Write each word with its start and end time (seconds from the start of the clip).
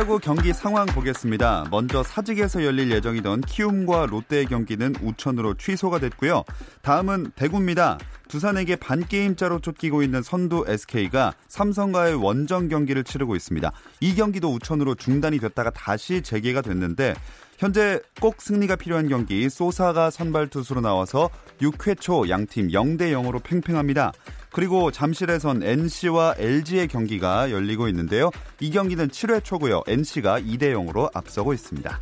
프로야구 0.00 0.18
경기 0.18 0.54
상황 0.54 0.86
보겠습니다. 0.86 1.66
먼저 1.70 2.02
사직에서 2.02 2.64
열릴 2.64 2.90
예정이던 2.90 3.42
키움과 3.42 4.06
롯데의 4.06 4.46
경기는 4.46 4.94
우천으로 5.02 5.54
취소가 5.54 5.98
됐고요. 5.98 6.44
다음은 6.80 7.32
대구입니다. 7.36 7.98
두산에게 8.28 8.76
반게임자로 8.76 9.60
쫓기고 9.60 10.02
있는 10.02 10.22
선두 10.22 10.64
SK가 10.66 11.34
삼성과의 11.48 12.14
원정 12.14 12.68
경기를 12.68 13.04
치르고 13.04 13.36
있습니다. 13.36 13.70
이 14.00 14.14
경기도 14.14 14.50
우천으로 14.54 14.94
중단이 14.94 15.38
됐다가 15.38 15.70
다시 15.70 16.22
재개가 16.22 16.62
됐는데 16.62 17.14
현재 17.58 18.00
꼭 18.22 18.40
승리가 18.40 18.76
필요한 18.76 19.06
경기 19.06 19.50
소사가 19.50 20.08
선발 20.08 20.48
투수로 20.48 20.80
나와서 20.80 21.28
6회 21.60 22.00
초 22.00 22.26
양팀 22.26 22.68
0대 22.68 23.12
0으로 23.12 23.42
팽팽합니다. 23.42 24.12
그리고 24.52 24.90
잠실에선 24.90 25.62
NC와 25.62 26.34
LG의 26.38 26.88
경기가 26.88 27.50
열리고 27.50 27.88
있는데요. 27.88 28.30
이 28.60 28.70
경기는 28.70 29.08
7회 29.08 29.44
초고요. 29.44 29.82
NC가 29.86 30.40
2대 30.40 30.72
0으로 30.72 31.10
앞서고 31.14 31.52
있습니다. 31.52 31.98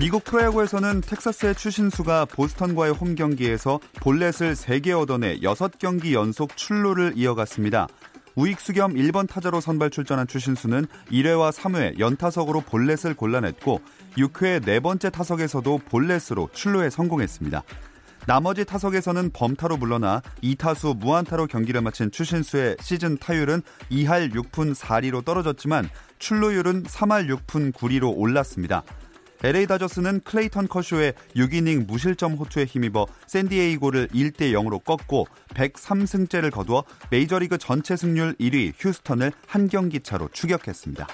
미국 0.00 0.24
프로야구에서는 0.24 1.02
텍사스의 1.02 1.54
추신수가 1.54 2.24
보스턴과의 2.26 2.94
홈 2.94 3.14
경기에서 3.14 3.78
볼넷을 4.00 4.54
3개 4.54 4.90
얻어내 4.90 5.38
6경기 5.38 6.12
연속 6.12 6.56
출루를 6.56 7.12
이어갔습니다. 7.14 7.86
우익수 8.34 8.72
겸 8.72 8.94
1번 8.94 9.28
타자로 9.28 9.60
선발 9.60 9.90
출전한 9.90 10.26
추신수는 10.26 10.86
1회와 11.12 11.52
3회 11.52 12.00
연타석으로 12.00 12.62
볼넷을 12.62 13.14
골라냈고 13.14 13.80
6회 14.16 14.64
네 14.64 14.80
번째 14.80 15.10
타석에서도 15.10 15.78
볼넷으로 15.88 16.48
출루에 16.52 16.90
성공했습니다. 16.90 17.62
나머지 18.26 18.64
타석에서는 18.64 19.30
범타로 19.32 19.76
물러나 19.76 20.22
2타수 20.42 20.96
무안타로 20.96 21.46
경기를 21.46 21.82
마친 21.82 22.10
추신수의 22.10 22.76
시즌 22.80 23.18
타율은 23.18 23.62
2할 23.90 24.32
6푼 24.32 24.74
4리로 24.74 25.24
떨어졌지만 25.24 25.88
출루율은 26.18 26.84
3할 26.84 27.28
6푼 27.28 27.72
9리로 27.72 28.16
올랐습니다. 28.16 28.82
LA 29.42 29.66
다저스는 29.66 30.20
클레이턴 30.20 30.68
커쇼의 30.68 31.12
6이닝 31.36 31.86
무실점 31.86 32.34
호투에 32.36 32.64
힘입어 32.64 33.06
샌디에이고를 33.26 34.08
1대 34.08 34.52
0으로 34.52 34.82
꺾고 34.82 35.26
103승째를 35.50 36.50
거두어 36.50 36.84
메이저리그 37.10 37.58
전체 37.58 37.94
승률 37.94 38.34
1위 38.36 38.72
휴스턴을 38.78 39.32
한 39.46 39.68
경기 39.68 40.00
차로 40.00 40.30
추격했습니다. 40.32 41.06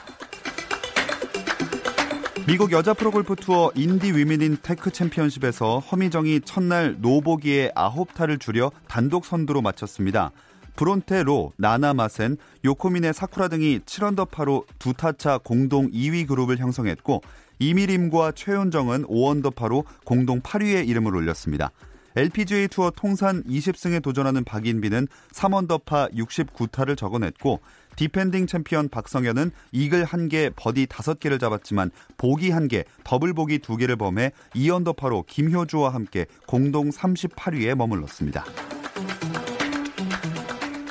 미국 2.50 2.72
여자 2.72 2.94
프로골프 2.94 3.36
투어 3.36 3.70
인디 3.76 4.10
위민 4.12 4.44
인 4.44 4.56
테크 4.60 4.90
챔피언십에서 4.90 5.78
허미정이 5.78 6.40
첫날 6.40 6.96
노보기에 6.98 7.70
9타를 7.76 8.40
줄여 8.40 8.72
단독 8.88 9.24
선두로 9.24 9.62
마쳤습니다. 9.62 10.32
브론테 10.74 11.22
로, 11.22 11.52
나나 11.58 11.94
마센, 11.94 12.36
요코미네 12.64 13.12
사쿠라 13.12 13.46
등이 13.46 13.82
7언더파로 13.86 14.64
두 14.80 14.94
타차 14.94 15.38
공동 15.38 15.88
2위 15.92 16.26
그룹을 16.26 16.58
형성했고 16.58 17.22
이미림과 17.60 18.32
최윤정은 18.32 19.04
5언더파로 19.04 19.84
공동 20.04 20.40
8위에 20.40 20.88
이름을 20.88 21.14
올렸습니다. 21.14 21.70
LPGA 22.16 22.66
투어 22.66 22.90
통산 22.90 23.44
20승에 23.44 24.02
도전하는 24.02 24.42
박인비는 24.42 25.06
3언더파 25.32 26.12
69타를 26.14 26.96
적어냈고 26.96 27.60
디펜딩 28.00 28.46
챔피언 28.46 28.88
박성현은 28.88 29.50
이글 29.72 30.06
1개, 30.06 30.54
버디 30.56 30.86
5개를 30.86 31.38
잡았지만 31.38 31.90
보기 32.16 32.48
1개, 32.48 32.86
더블 33.04 33.34
보기 33.34 33.58
2개를 33.58 33.98
범해 33.98 34.32
2언더파로 34.54 35.26
김효주와 35.26 35.92
함께 35.92 36.24
공동 36.46 36.88
38위에 36.88 37.74
머물렀습니다. 37.74 38.46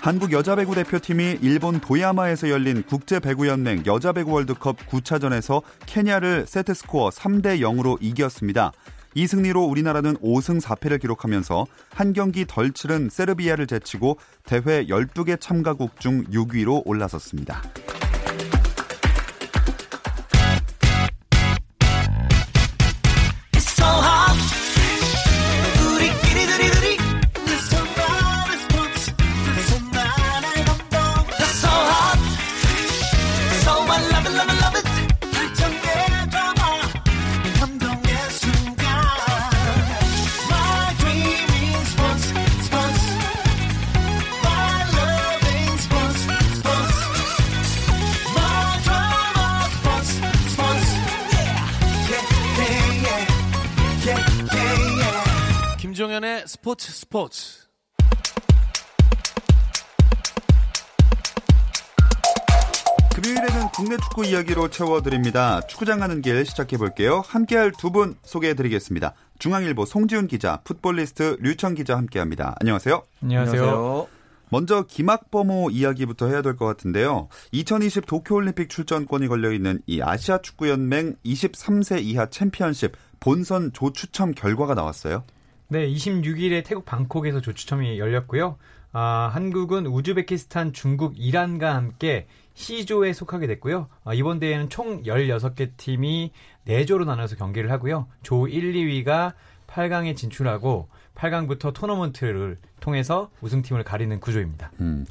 한국 0.04 0.32
여자배구 0.32 0.76
대표팀이 0.76 1.40
일본 1.42 1.80
도야마에서 1.80 2.52
열린 2.52 2.84
국제배구연맹 2.84 3.88
여자배구 3.88 4.32
월드컵 4.32 4.78
9차전에서 4.78 5.64
케냐를 5.88 6.46
세트스코어 6.46 7.10
3대 7.10 7.60
0으로 7.60 7.98
이겼습니다. 8.02 8.72
이 9.16 9.28
승리로 9.28 9.64
우리나라는 9.64 10.18
5승 10.18 10.62
4패를 10.62 11.02
기록하면서 11.02 11.66
한 11.94 12.14
경기 12.14 12.46
덜 12.46 12.72
치른 12.72 13.10
세르비아를 13.10 13.68
제치고 13.68 14.18
대회 14.46 14.86
12개 14.86 15.40
참가국 15.40 16.00
중 16.00 16.24
6위로 16.26 16.84
올라섰습니다. 16.86 17.62
김종현의 56.00 56.44
스포츠 56.48 56.94
스포츠. 56.94 57.68
금요일에는 63.16 63.68
국내 63.76 63.98
축구 63.98 64.26
이야기로 64.26 64.70
채워드립니다. 64.70 65.60
축구장 65.68 66.00
가는 66.00 66.22
길 66.22 66.46
시작해볼게요. 66.46 67.22
함께할 67.28 67.74
두 67.78 67.92
분 67.92 68.16
소개해드리겠습니다. 68.24 69.14
중앙일보 69.40 69.84
송지훈 69.86 70.28
기자, 70.28 70.62
풋볼리스트 70.64 71.36
류청 71.42 71.74
기자 71.74 71.98
함께합니다. 71.98 72.56
안녕하세요. 72.62 73.04
안녕하세요. 73.22 74.08
먼저 74.52 74.84
김학범호 74.84 75.70
이야기부터 75.72 76.28
해야 76.28 76.42
될 76.42 76.56
것 76.56 76.66
같은데요. 76.66 77.28
2020 77.52 78.06
도쿄올림픽 78.06 78.70
출전권이 78.70 79.28
걸려있는 79.28 79.82
이 79.86 80.02
아시아 80.02 80.38
축구연맹 80.38 81.16
23세 81.26 82.02
이하 82.04 82.28
챔피언십 82.28 82.94
본선 83.20 83.74
조추첨 83.74 84.32
결과가 84.32 84.76
나왔어요. 84.76 85.26
네, 85.72 85.88
26일에 85.88 86.66
태국 86.66 86.84
방콕에서 86.84 87.42
조추첨이 87.42 88.00
열렸고요. 88.00 88.58
아, 88.92 89.30
한국은 89.32 89.86
우즈베키스탄, 89.86 90.74
중국, 90.74 91.14
이란과 91.16 91.76
함께 91.76 92.28
C조에 92.56 93.14
속하게 93.14 93.46
됐고요. 93.46 93.88
아, 94.04 94.16
이번 94.16 94.40
대회는 94.40 94.70
총 94.70 95.04
16개 95.04 95.70
팀이 95.78 96.32
4조로 96.68 97.06
나눠서 97.06 97.36
경기를 97.36 97.70
하고요. 97.70 98.08
조 98.24 98.48
1, 98.48 98.74
2위가 98.74 99.34
8강에 99.68 100.18
진출하고 100.18 100.90
8강부터 101.14 101.72
토너먼트를 101.76 102.58
통해서 102.80 103.30
우승팀을 103.42 103.84
가리는 103.84 104.20
구조입니다. 104.20 104.72
음. 104.80 105.06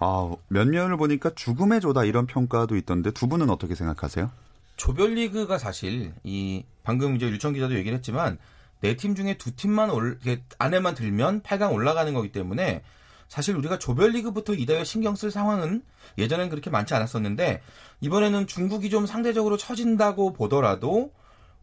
아, 0.00 0.34
몇 0.48 0.66
면을 0.66 0.96
보니까 0.96 1.30
죽음의 1.36 1.80
조다 1.80 2.04
이런 2.04 2.26
평가도 2.26 2.76
있던데 2.78 3.12
두 3.12 3.28
분은 3.28 3.48
어떻게 3.48 3.76
생각하세요? 3.76 4.28
조별리그가 4.76 5.58
사실 5.58 6.12
이 6.24 6.64
방금 6.82 7.14
이제 7.14 7.28
유청 7.28 7.52
기자도 7.52 7.76
얘기를 7.76 7.96
했지만 7.96 8.38
네 8.84 8.96
팀 8.96 9.14
중에 9.14 9.38
두 9.38 9.56
팀만 9.56 9.88
올, 9.90 10.18
안에만 10.58 10.94
들면 10.94 11.40
8강 11.40 11.72
올라가는 11.72 12.12
거기 12.12 12.30
때문에 12.30 12.82
사실 13.28 13.56
우리가 13.56 13.78
조별리그부터 13.78 14.52
이 14.54 14.66
대회 14.66 14.84
신경 14.84 15.16
쓸 15.16 15.30
상황은 15.30 15.82
예전엔 16.18 16.50
그렇게 16.50 16.68
많지 16.68 16.92
않았었는데 16.92 17.62
이번에는 18.00 18.46
중국이 18.46 18.90
좀 18.90 19.06
상대적으로 19.06 19.56
처진다고 19.56 20.34
보더라도 20.34 21.12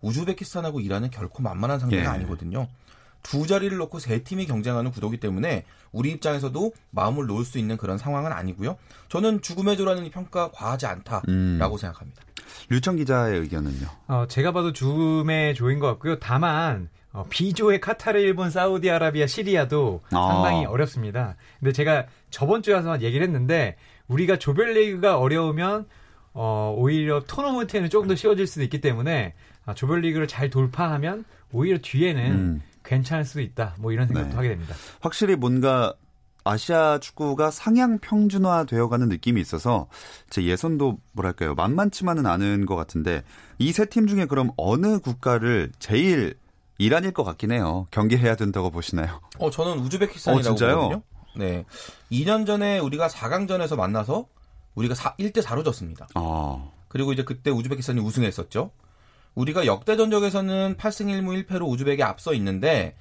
우즈베키스탄하고 0.01 0.79
이란은 0.79 1.11
결코 1.11 1.43
만만한 1.43 1.79
상대가 1.79 2.03
예. 2.03 2.07
아니거든요. 2.07 2.67
두 3.21 3.45
자리를 3.45 3.77
놓고 3.77 3.99
세 3.99 4.23
팀이 4.23 4.47
경쟁하는 4.47 4.89
구도기 4.89 5.19
때문에 5.19 5.65
우리 5.91 6.09
입장에서도 6.09 6.73
마음을 6.89 7.27
놓을 7.27 7.45
수 7.45 7.59
있는 7.59 7.77
그런 7.77 7.99
상황은 7.99 8.31
아니고요. 8.31 8.77
저는 9.09 9.43
죽음의 9.43 9.77
조라는 9.77 10.05
이 10.05 10.09
평가 10.09 10.49
과하지 10.49 10.87
않다라고 10.87 11.27
음. 11.29 11.59
생각합니다. 11.59 12.23
류청 12.69 12.95
기자의 12.95 13.39
의견은요? 13.41 13.87
어, 14.07 14.25
제가 14.27 14.51
봐도 14.51 14.73
죽음의 14.73 15.53
조인 15.53 15.77
것 15.77 15.85
같고요. 15.85 16.17
다만 16.17 16.89
어, 17.13 17.25
B조의 17.29 17.81
카타르, 17.81 18.19
일본, 18.19 18.49
사우디아라비아, 18.49 19.27
시리아도 19.27 20.01
아. 20.11 20.27
상당히 20.31 20.65
어렵습니다. 20.65 21.35
근데 21.59 21.73
제가 21.73 22.05
저번 22.29 22.61
주에 22.63 22.73
와서 22.73 23.01
얘기를 23.01 23.25
했는데 23.25 23.75
우리가 24.07 24.37
조별리그가 24.37 25.17
어려우면 25.19 25.85
어, 26.33 26.73
오히려 26.77 27.21
토너먼트에는 27.27 27.89
조금 27.89 28.07
더 28.07 28.15
쉬워질 28.15 28.47
수도 28.47 28.63
있기 28.63 28.79
때문에 28.79 29.33
아, 29.65 29.73
조별리그를 29.73 30.27
잘 30.27 30.49
돌파하면 30.49 31.25
오히려 31.51 31.77
뒤에는 31.81 32.31
음. 32.31 32.61
괜찮을 32.83 33.25
수도 33.25 33.41
있다. 33.41 33.75
뭐 33.79 33.91
이런 33.91 34.07
생각도 34.07 34.29
네. 34.29 34.35
하게 34.35 34.49
됩니다. 34.49 34.73
확실히 35.01 35.35
뭔가 35.35 35.93
아시아 36.43 36.97
축구가 36.99 37.51
상향 37.51 37.99
평준화 37.99 38.63
되어가는 38.63 39.09
느낌이 39.09 39.39
있어서 39.41 39.87
제 40.31 40.43
예선도 40.43 40.97
뭐랄까요 41.11 41.53
만만치만은 41.53 42.25
않은 42.25 42.65
것 42.65 42.75
같은데 42.75 43.21
이 43.59 43.69
세 43.69 43.85
팀 43.85 44.07
중에 44.07 44.25
그럼 44.25 44.49
어느 44.57 44.97
국가를 44.97 45.71
제일 45.77 46.33
이란일 46.81 47.11
것 47.11 47.23
같긴 47.23 47.51
해요. 47.51 47.85
경기해야 47.91 48.35
된다고 48.35 48.71
보시나요? 48.71 49.21
어, 49.37 49.51
저는 49.51 49.77
우즈베키스탄이라고 49.83 50.49
어? 50.49 50.55
보거든요. 50.55 51.03
네. 51.35 51.63
2년 52.11 52.47
전에 52.47 52.79
우리가 52.79 53.07
4강전에서 53.07 53.75
만나서 53.75 54.25
우리가 54.73 54.95
4, 54.95 55.15
1대 55.17 55.43
4로 55.43 55.63
졌습니다. 55.63 56.07
아, 56.15 56.71
그리고 56.87 57.13
이제 57.13 57.23
그때 57.23 57.51
우즈베키스탄이 57.51 58.01
우승했었죠. 58.01 58.71
우리가 59.35 59.67
역대 59.67 59.95
전적에서는 59.95 60.75
8승 60.77 61.05
1무 61.05 61.45
1패로 61.45 61.69
우즈벡에 61.69 62.01
앞서 62.01 62.33
있는데 62.33 62.95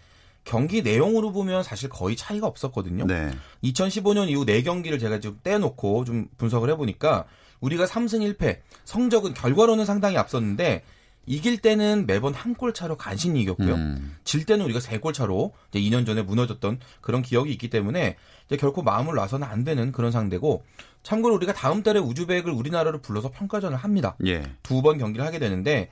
경기 0.45 0.83
내용으로 0.83 1.33
보면 1.33 1.63
사실 1.63 1.89
거의 1.89 2.17
차이가 2.17 2.47
없었거든요. 2.47 3.07
네. 3.07 3.31
2015년 3.65 4.29
이후 4.29 4.45
4경기를 4.45 5.01
제가 5.01 5.21
좀 5.21 5.41
떼놓고 5.43 6.05
좀 6.05 6.29
분석을 6.37 6.69
해보니까 6.71 7.25
우리가 7.61 7.87
3승 7.87 8.37
1패 8.37 8.61
성적은 8.85 9.35
결과로는 9.35 9.87
상당히 9.87 10.19
앞섰는데 10.19 10.85
이길 11.27 11.59
때는 11.59 12.07
매번 12.07 12.35
한 12.35 12.55
골 12.55 12.73
차로 12.75 12.97
간신히 12.97 13.41
이겼고요. 13.43 13.75
음. 13.75 14.17
질 14.25 14.45
때는 14.45 14.65
우리가 14.65 14.81
세 14.81 14.99
골 14.99 15.13
차로 15.13 15.53
이제 15.73 15.81
2년 15.81 16.05
전에 16.07 16.23
무너졌던 16.23 16.81
그런 17.01 17.23
기억이 17.23 17.53
있기 17.53 17.71
때문에 17.71 18.17
이제 18.47 18.57
결코 18.57 18.83
마음을 18.83 19.15
놔서는 19.15 19.47
안 19.47 19.63
되는 19.65 19.93
그런 19.93 20.11
상대고 20.11 20.65
참고로 21.03 21.35
우리가 21.37 21.53
다음 21.55 21.83
달에 21.83 22.01
우즈벡을 22.01 22.51
우리나라로 22.53 23.01
불러서 23.01 23.31
평가전을 23.31 23.77
합니다. 23.77 24.17
예. 24.27 24.43
두번 24.63 24.99
경기를 24.99 25.25
하게 25.25 25.39
되는데 25.39 25.91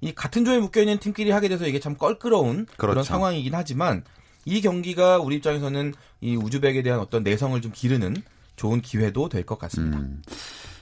이 0.00 0.12
같은 0.14 0.44
조에 0.44 0.58
묶여 0.58 0.80
있는 0.80 0.98
팀끼리 0.98 1.30
하게 1.30 1.48
돼서 1.48 1.66
이게 1.66 1.80
참 1.80 1.96
껄끄러운 1.96 2.66
그런 2.76 2.94
그렇죠. 2.94 3.08
상황이긴 3.08 3.54
하지만 3.54 4.04
이 4.44 4.60
경기가 4.60 5.18
우리 5.18 5.36
입장에서는 5.36 5.92
이 6.22 6.36
우즈벡에 6.36 6.82
대한 6.82 7.00
어떤 7.00 7.22
내성을 7.24 7.60
좀 7.60 7.72
기르는 7.74 8.16
좋은 8.56 8.80
기회도 8.80 9.28
될 9.28 9.44
것 9.44 9.58
같습니다. 9.58 9.98
음. 9.98 10.22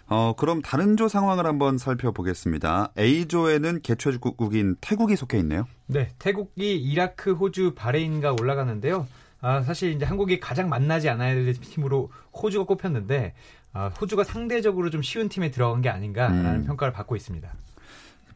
어, 0.08 0.34
그럼 0.36 0.62
다른 0.62 0.96
조 0.96 1.08
상황을 1.08 1.46
한번 1.46 1.78
살펴보겠습니다. 1.78 2.92
A조에는 2.96 3.82
개최국인 3.82 4.76
태국이 4.80 5.16
속해 5.16 5.38
있네요. 5.38 5.66
네, 5.86 6.10
태국이 6.18 6.76
이라크, 6.76 7.32
호주, 7.32 7.74
바레인과 7.74 8.36
올라가는데요. 8.40 9.06
아, 9.40 9.62
사실 9.62 9.92
이제 9.92 10.04
한국이 10.04 10.38
가장 10.40 10.68
만나지 10.68 11.08
않아야 11.08 11.34
될 11.34 11.52
팀으로 11.54 12.10
호주가 12.32 12.64
꼽혔는데 12.66 13.34
아, 13.72 13.88
호주가 14.00 14.24
상대적으로 14.24 14.90
좀 14.90 15.02
쉬운 15.02 15.28
팀에 15.28 15.50
들어간 15.50 15.82
게 15.82 15.88
아닌가라는 15.88 16.60
음. 16.62 16.64
평가를 16.66 16.92
받고 16.92 17.16
있습니다. 17.16 17.52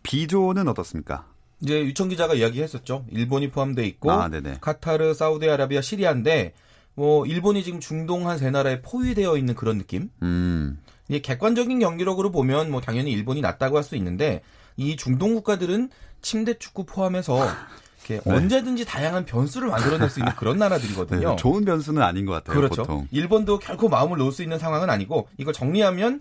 B조는 0.02 0.66
어떻습니까? 0.68 1.26
이제 1.60 1.80
유청 1.84 2.08
기자가 2.08 2.34
이야기했었죠. 2.34 3.04
일본이 3.10 3.50
포함돼 3.50 3.86
있고 3.86 4.10
아, 4.10 4.28
네네. 4.28 4.58
카타르, 4.60 5.14
사우디아라비아, 5.14 5.80
시리아인데 5.82 6.54
뭐 6.94 7.24
일본이 7.26 7.62
지금 7.62 7.80
중동 7.80 8.28
한 8.28 8.38
세 8.38 8.50
나라에 8.50 8.82
포위되어 8.82 9.36
있는 9.36 9.54
그런 9.54 9.78
느낌. 9.78 10.10
음. 10.22 10.78
이게 11.10 11.20
객관적인 11.20 11.80
경기력으로 11.80 12.30
보면 12.30 12.70
뭐 12.70 12.80
당연히 12.80 13.10
일본이 13.10 13.40
낫다고 13.40 13.76
할 13.76 13.82
수 13.82 13.96
있는데 13.96 14.42
이 14.76 14.96
중동 14.96 15.34
국가들은 15.34 15.90
침대 16.22 16.56
축구 16.58 16.84
포함해서 16.84 17.44
이렇게 18.06 18.22
네. 18.24 18.32
언제든지 18.32 18.84
다양한 18.84 19.24
변수를 19.24 19.68
만들어낼 19.68 20.08
수 20.08 20.20
있는 20.20 20.32
그런 20.36 20.54
네, 20.54 20.60
나라들이거든요. 20.60 21.34
좋은 21.36 21.64
변수는 21.64 22.00
아닌 22.02 22.26
것 22.26 22.32
같아요. 22.32 22.54
그렇죠. 22.56 22.82
보통. 22.82 23.08
일본도 23.10 23.58
결코 23.58 23.88
마음을 23.88 24.18
놓을 24.18 24.30
수 24.30 24.42
있는 24.44 24.58
상황은 24.58 24.88
아니고 24.88 25.28
이걸 25.36 25.52
정리하면 25.52 26.20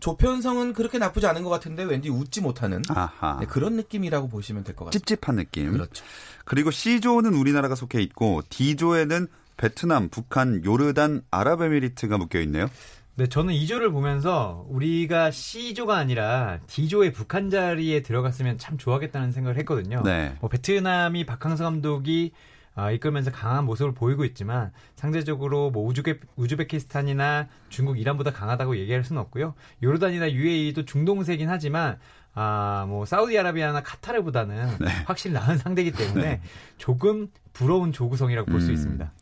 조편성은 0.00 0.72
그렇게 0.72 0.96
나쁘지 0.98 1.26
않은 1.26 1.42
것 1.42 1.50
같은데 1.50 1.82
왠지 1.84 2.08
웃지 2.08 2.40
못하는 2.40 2.80
아하. 2.88 3.36
네, 3.40 3.46
그런 3.46 3.74
느낌이라고 3.76 4.28
보시면 4.28 4.64
될 4.64 4.74
것 4.74 4.86
같습니다. 4.86 5.04
찝찝한 5.06 5.36
느낌. 5.36 5.72
그렇죠. 5.72 6.02
그리고 6.46 6.70
C조는 6.70 7.34
우리나라가 7.34 7.74
속해 7.74 8.00
있고 8.00 8.40
D조에는 8.48 9.26
베트남, 9.58 10.08
북한, 10.08 10.64
요르단, 10.64 11.20
아랍에미리트가 11.30 12.16
묶여 12.16 12.40
있네요. 12.40 12.70
네, 13.16 13.26
저는 13.26 13.52
이조를 13.52 13.90
보면서 13.90 14.64
우리가 14.68 15.30
C조가 15.30 15.96
아니라 15.96 16.58
D조의 16.66 17.12
북한 17.12 17.50
자리에 17.50 18.02
들어갔으면 18.02 18.58
참 18.58 18.78
좋아하겠다는 18.78 19.32
생각을 19.32 19.58
했거든요. 19.58 20.02
네. 20.02 20.34
뭐 20.40 20.48
베트남이 20.48 21.26
박항서 21.26 21.64
감독이 21.64 22.32
아, 22.74 22.90
이끌면서 22.92 23.30
강한 23.30 23.66
모습을 23.66 23.92
보이고 23.92 24.24
있지만 24.24 24.72
상대적으로 24.94 25.70
뭐 25.70 25.84
우즈베, 25.86 26.20
우즈베키스탄이나 26.36 27.48
중국, 27.68 27.98
이란보다 27.98 28.32
강하다고 28.32 28.78
얘기할 28.78 29.04
수는 29.04 29.20
없고요. 29.22 29.54
요르단이나 29.82 30.32
UAE도 30.32 30.84
중동세긴 30.84 31.50
하지만 31.50 31.98
아, 32.32 32.86
뭐 32.88 33.04
사우디아라비아나 33.04 33.82
카타르보다는 33.82 34.78
네. 34.80 34.86
확실히 35.04 35.34
나은 35.34 35.58
상대이기 35.58 35.92
때문에 35.92 36.40
조금 36.78 37.28
부러운 37.52 37.92
조구성이라고 37.92 38.50
볼수 38.50 38.68
음. 38.68 38.74
있습니다. 38.74 39.12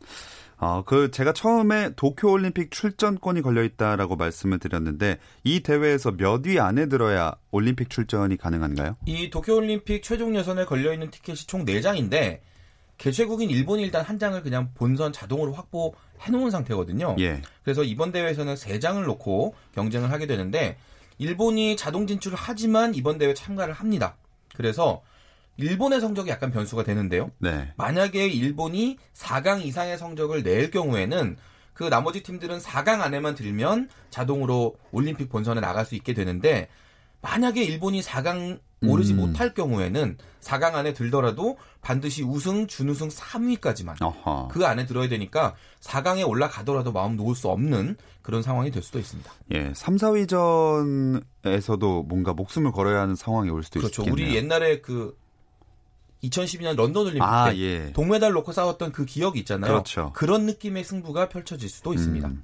아, 0.61 0.83
그 0.85 1.09
제가 1.09 1.31
처음에 1.31 1.91
도쿄 1.95 2.29
올림픽 2.31 2.71
출전권이 2.71 3.41
걸려 3.41 3.63
있다라고 3.63 4.17
말씀을 4.17 4.59
드렸는데 4.59 5.17
이 5.43 5.61
대회에서 5.61 6.11
몇 6.17 6.45
위 6.45 6.59
안에 6.59 6.87
들어야 6.87 7.33
올림픽 7.51 7.89
출전이 7.89 8.37
가능한가요? 8.37 8.97
이 9.05 9.29
도쿄 9.29 9.55
올림픽 9.55 10.03
최종 10.03 10.35
예선에 10.35 10.65
걸려 10.65 10.91
있는 10.93 11.09
티켓이 11.11 11.37
총 11.47 11.65
4장인데 11.65 12.39
개최국인 12.97 13.49
일본이 13.49 13.83
일단 13.83 14.03
한 14.03 14.19
장을 14.19 14.41
그냥 14.43 14.71
본선 14.75 15.13
자동으로 15.13 15.53
확보해 15.53 16.29
놓은 16.31 16.51
상태거든요. 16.51 17.15
예. 17.19 17.41
그래서 17.63 17.83
이번 17.83 18.11
대회에서는 18.11 18.55
3장을 18.55 19.01
놓고 19.05 19.55
경쟁을 19.75 20.11
하게 20.11 20.27
되는데 20.27 20.77
일본이 21.17 21.77
자동 21.77 22.07
진출을 22.07 22.37
하지만 22.39 22.95
이번 22.95 23.17
대회 23.17 23.33
참가를 23.33 23.73
합니다. 23.73 24.17
그래서 24.55 25.01
일본의 25.59 26.01
성적이 26.01 26.29
약간 26.29 26.51
변수가 26.51 26.83
되는데요. 26.83 27.31
네. 27.37 27.71
만약에 27.77 28.27
일본이 28.27 28.97
4강 29.13 29.65
이상의 29.65 29.97
성적을 29.97 30.43
낼 30.43 30.71
경우에는 30.71 31.37
그 31.73 31.89
나머지 31.89 32.23
팀들은 32.23 32.59
4강 32.59 33.01
안에만 33.01 33.35
들면 33.35 33.89
자동으로 34.09 34.75
올림픽 34.91 35.29
본선에 35.29 35.61
나갈 35.61 35.85
수 35.85 35.95
있게 35.95 36.13
되는데 36.13 36.67
만약에 37.21 37.63
일본이 37.63 38.01
4강 38.01 38.59
오르지 38.81 39.13
음. 39.13 39.17
못할 39.17 39.53
경우에는 39.53 40.17
4강 40.39 40.75
안에 40.75 40.93
들더라도 40.93 41.57
반드시 41.81 42.23
우승, 42.23 42.67
준우승 42.67 43.09
3위까지만 43.09 44.01
어허. 44.01 44.47
그 44.51 44.65
안에 44.65 44.85
들어야 44.85 45.09
되니까 45.09 45.55
4강에 45.81 46.25
올라가더라도 46.27 46.93
마음 46.93 47.17
놓을 47.17 47.35
수 47.35 47.49
없는 47.49 47.97
그런 48.21 48.41
상황이 48.41 48.71
될 48.71 48.81
수도 48.81 48.99
있습니다. 48.99 49.29
예. 49.53 49.73
3, 49.75 49.97
4위전에서도 49.97 52.07
뭔가 52.07 52.33
목숨을 52.33 52.71
걸어야 52.71 53.01
하는 53.01 53.15
상황이 53.15 53.49
올 53.49 53.63
수도 53.63 53.81
그렇죠. 53.81 54.03
있겠네요. 54.03 54.27
우리 54.27 54.35
옛날에 54.35 54.79
그 54.79 55.17
2012년 56.23 56.75
런던 56.75 57.03
올림픽 57.03 57.23
아, 57.23 57.49
때 57.49 57.57
예. 57.59 57.93
동메달 57.93 58.31
놓고 58.33 58.51
싸웠던 58.51 58.91
그 58.91 59.05
기억이 59.05 59.39
있잖아요. 59.39 59.71
그렇죠. 59.71 60.11
런 60.21 60.45
느낌의 60.45 60.83
승부가 60.83 61.29
펼쳐질 61.29 61.69
수도 61.69 61.93
있습니다. 61.93 62.27
음, 62.27 62.43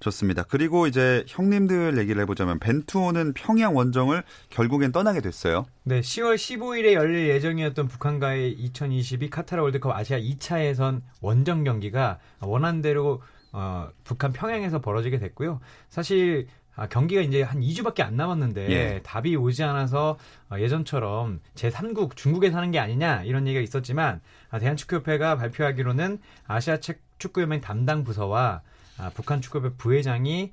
좋습니다. 0.00 0.44
그리고 0.44 0.86
이제 0.86 1.24
형님들 1.26 1.98
얘기를 1.98 2.22
해보자면 2.22 2.58
벤투호는 2.60 3.34
평양 3.34 3.76
원정을 3.76 4.22
결국엔 4.50 4.92
떠나게 4.92 5.20
됐어요. 5.20 5.66
네, 5.82 6.00
10월 6.00 6.36
15일에 6.36 6.92
열릴 6.92 7.28
예정이었던 7.28 7.88
북한과의 7.88 8.52
2022 8.52 9.30
카타르 9.30 9.62
월드컵 9.62 9.92
아시아 9.92 10.18
2차 10.18 10.64
예선 10.64 11.02
원정 11.20 11.64
경기가 11.64 12.18
원한대로 12.40 13.22
어, 13.52 13.88
북한 14.04 14.32
평양에서 14.32 14.80
벌어지게 14.80 15.18
됐고요. 15.18 15.60
사실 15.88 16.46
아, 16.76 16.86
경기가 16.86 17.22
이제 17.22 17.42
한 17.42 17.60
2주밖에 17.60 18.02
안 18.02 18.16
남았는데 18.16 18.70
예. 18.70 19.00
답이 19.02 19.34
오지 19.34 19.64
않아서 19.64 20.18
어, 20.50 20.56
예전처럼 20.58 21.40
제3국 21.54 22.16
중국에 22.16 22.50
사는 22.50 22.70
게 22.70 22.78
아니냐 22.78 23.22
이런 23.24 23.46
얘기가 23.46 23.62
있었지만 23.62 24.20
아, 24.50 24.58
대한축구협회가 24.58 25.36
발표하기로는 25.36 26.18
아시아 26.46 26.78
체- 26.78 27.00
축구연맹 27.18 27.62
담당 27.62 28.04
부서와 28.04 28.60
아, 28.98 29.10
북한 29.14 29.40
축구협회 29.40 29.70
부회장이 29.78 30.50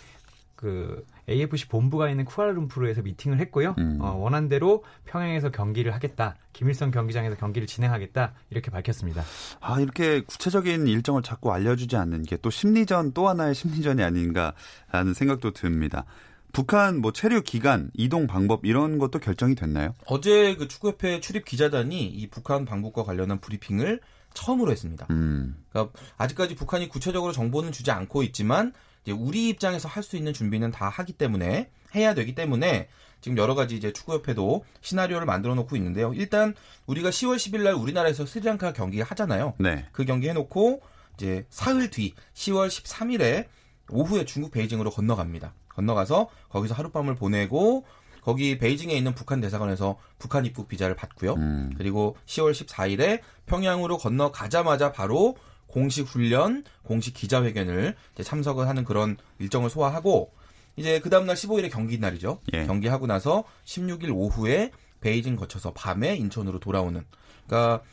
그 0.55 1.03
AFC 1.27 1.67
본부가 1.67 2.09
있는 2.09 2.25
쿠알라룸푸르에서 2.25 3.01
미팅을 3.01 3.39
했고요. 3.39 3.73
음. 3.79 3.97
어, 4.01 4.13
원한 4.15 4.47
대로 4.49 4.83
평양에서 5.05 5.49
경기를 5.51 5.93
하겠다. 5.93 6.35
김일성 6.53 6.91
경기장에서 6.91 7.35
경기를 7.35 7.67
진행하겠다. 7.67 8.33
이렇게 8.51 8.69
밝혔습니다. 8.69 9.23
아, 9.59 9.79
이렇게 9.79 10.21
구체적인 10.21 10.87
일정을 10.87 11.23
자꾸 11.23 11.51
알려주지 11.51 11.95
않는 11.97 12.23
게 12.23 12.37
또 12.43 12.49
심리전 12.49 13.13
또 13.13 13.29
하나의 13.29 13.55
심리전이 13.55 14.03
아닌가라는 14.03 15.13
생각도 15.15 15.51
듭니다. 15.51 16.05
북한 16.51 16.99
뭐 17.01 17.11
체류 17.11 17.41
기간, 17.41 17.89
이동 17.95 18.27
방법 18.27 18.65
이런 18.65 18.99
것도 18.99 19.19
결정이 19.19 19.55
됐나요? 19.55 19.95
어제 20.05 20.55
그 20.55 20.67
축구협회 20.67 21.19
출입 21.19 21.45
기자단이 21.45 22.05
이 22.05 22.27
북한 22.29 22.65
방북과 22.65 23.03
관련한 23.03 23.39
브리핑을 23.39 24.01
처음으로 24.33 24.71
했습니다. 24.71 25.07
음. 25.09 25.55
그러니까 25.69 25.97
아직까지 26.17 26.55
북한이 26.55 26.89
구체적으로 26.89 27.31
정보는 27.31 27.71
주지 27.71 27.89
않고 27.91 28.21
있지만 28.23 28.73
우리 29.11 29.49
입장에서 29.49 29.89
할 29.89 30.03
수 30.03 30.15
있는 30.17 30.33
준비는 30.33 30.71
다 30.71 30.89
하기 30.89 31.13
때문에 31.13 31.69
해야 31.95 32.13
되기 32.13 32.35
때문에 32.35 32.87
지금 33.21 33.37
여러 33.37 33.55
가지 33.55 33.75
이제 33.77 33.93
축구협회도 33.93 34.65
시나리오를 34.81 35.25
만들어 35.25 35.55
놓고 35.55 35.75
있는데요. 35.77 36.13
일단 36.13 36.53
우리가 36.87 37.09
10월 37.09 37.35
10일 37.37 37.61
날 37.61 37.73
우리나라에서 37.73 38.25
스리랑카 38.25 38.73
경기 38.73 38.99
하잖아요. 39.01 39.53
네. 39.59 39.85
그 39.91 40.03
경기 40.05 40.27
해놓고 40.29 40.81
이제 41.15 41.45
사흘 41.49 41.89
뒤 41.89 42.13
10월 42.33 42.67
13일에 42.67 43.47
오후에 43.89 44.25
중국 44.25 44.51
베이징으로 44.51 44.89
건너갑니다. 44.91 45.53
건너가서 45.69 46.29
거기서 46.49 46.73
하룻밤을 46.75 47.15
보내고 47.15 47.85
거기 48.21 48.57
베이징에 48.57 48.93
있는 48.93 49.13
북한 49.15 49.41
대사관에서 49.41 49.97
북한 50.17 50.45
입국 50.45 50.67
비자를 50.67 50.95
받고요. 50.95 51.33
음. 51.35 51.73
그리고 51.77 52.15
10월 52.25 52.51
14일에 52.51 53.19
평양으로 53.45 53.97
건너가자마자 53.97 54.91
바로 54.91 55.35
공식 55.73 56.05
훈련, 56.05 56.63
공식 56.83 57.15
기자회견을 57.15 57.95
이제 58.13 58.23
참석을 58.23 58.67
하는 58.67 58.85
그런 58.85 59.17
일정을 59.39 59.71
소화하고 59.71 60.31
이제 60.75 60.99
그 60.99 61.09
다음날 61.09 61.35
15일에 61.35 61.71
경기 61.71 61.97
날이죠. 61.97 62.39
예. 62.53 62.67
경기하고 62.67 63.07
나서 63.07 63.43
16일 63.65 64.15
오후에 64.15 64.71
베이징 65.01 65.35
거쳐서 65.35 65.73
밤에 65.73 66.15
인천으로 66.15 66.59
돌아오는. 66.59 67.03
그러니까 67.47 67.83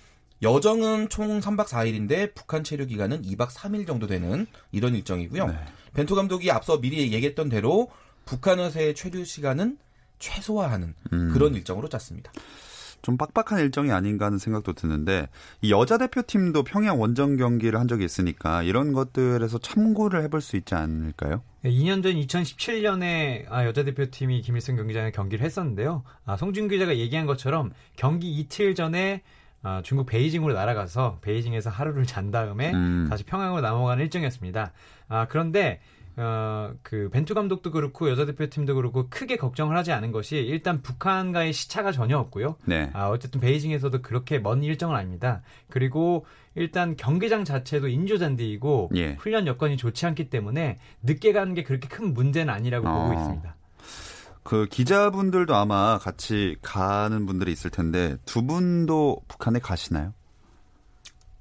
여정은 0.42 1.08
총 1.08 1.40
3박 1.40 1.68
4일인데 1.68 2.34
북한 2.34 2.62
체류 2.64 2.86
기간은 2.86 3.22
2박 3.22 3.48
3일 3.48 3.86
정도 3.86 4.06
되는 4.06 4.46
이런 4.72 4.94
일정이고요. 4.94 5.46
네. 5.46 5.54
벤투 5.94 6.14
감독이 6.14 6.50
앞서 6.50 6.80
미리 6.80 7.00
얘기했던 7.12 7.48
대로 7.48 7.90
북한에서의 8.26 8.94
체류 8.94 9.24
시간은 9.24 9.78
최소화하는 10.18 10.94
음. 11.14 11.30
그런 11.32 11.54
일정으로 11.54 11.88
짰습니다. 11.88 12.30
좀 13.02 13.16
빡빡한 13.16 13.60
일정이 13.60 13.92
아닌가 13.92 14.26
하는 14.26 14.38
생각도 14.38 14.72
드는데 14.72 15.28
이 15.62 15.72
여자 15.72 15.98
대표팀도 15.98 16.62
평양 16.64 17.00
원정 17.00 17.36
경기를 17.36 17.78
한 17.78 17.88
적이 17.88 18.04
있으니까 18.04 18.62
이런 18.62 18.92
것들에서 18.92 19.58
참고를 19.58 20.22
해볼 20.24 20.40
수 20.40 20.56
있지 20.56 20.74
않을까요? 20.74 21.42
2년 21.64 22.02
전 22.02 22.14
2017년에 22.14 23.44
아, 23.50 23.66
여자 23.66 23.84
대표팀이 23.84 24.40
김일성 24.42 24.76
경기장에 24.76 25.10
경기를 25.10 25.44
했었는데요. 25.44 26.02
아, 26.24 26.36
송준 26.36 26.68
기자가 26.68 26.96
얘기한 26.96 27.26
것처럼 27.26 27.72
경기 27.96 28.32
이틀 28.32 28.74
전에 28.74 29.22
아, 29.62 29.82
중국 29.84 30.06
베이징으로 30.06 30.54
날아가서 30.54 31.18
베이징에서 31.20 31.68
하루를 31.68 32.06
잔 32.06 32.30
다음에 32.30 32.72
음. 32.72 33.06
다시 33.10 33.24
평양으로 33.24 33.60
넘어가는 33.60 34.02
일정이었습니다. 34.04 34.72
아, 35.08 35.26
그런데 35.28 35.80
어, 36.16 36.72
그 36.82 37.08
벤투 37.10 37.34
감독도 37.34 37.70
그렇고 37.70 38.10
여자 38.10 38.26
대표팀도 38.26 38.74
그렇고 38.74 39.08
크게 39.08 39.36
걱정을 39.36 39.76
하지 39.76 39.92
않은 39.92 40.12
것이 40.12 40.36
일단 40.36 40.82
북한과의 40.82 41.52
시차가 41.52 41.92
전혀 41.92 42.18
없고요. 42.18 42.56
네. 42.64 42.90
아, 42.92 43.08
어쨌든 43.08 43.40
베이징에서도 43.40 44.02
그렇게 44.02 44.38
먼 44.38 44.62
일정은 44.62 44.96
아닙니다. 44.96 45.42
그리고 45.68 46.26
일단 46.54 46.96
경기장 46.96 47.44
자체도 47.44 47.88
인조잔디이고 47.88 48.90
예. 48.96 49.14
훈련 49.14 49.46
여건이 49.46 49.76
좋지 49.76 50.04
않기 50.06 50.30
때문에 50.30 50.78
늦게 51.02 51.32
가는 51.32 51.54
게 51.54 51.62
그렇게 51.62 51.88
큰 51.88 52.12
문제는 52.12 52.52
아니라고 52.52 52.88
어. 52.88 52.92
보고 52.92 53.14
있습니다. 53.14 53.56
그 54.42 54.66
기자분들도 54.66 55.54
아마 55.54 55.98
같이 55.98 56.56
가는 56.62 57.26
분들이 57.26 57.52
있을 57.52 57.70
텐데 57.70 58.16
두 58.24 58.44
분도 58.44 59.20
북한에 59.28 59.58
가시나요? 59.58 60.12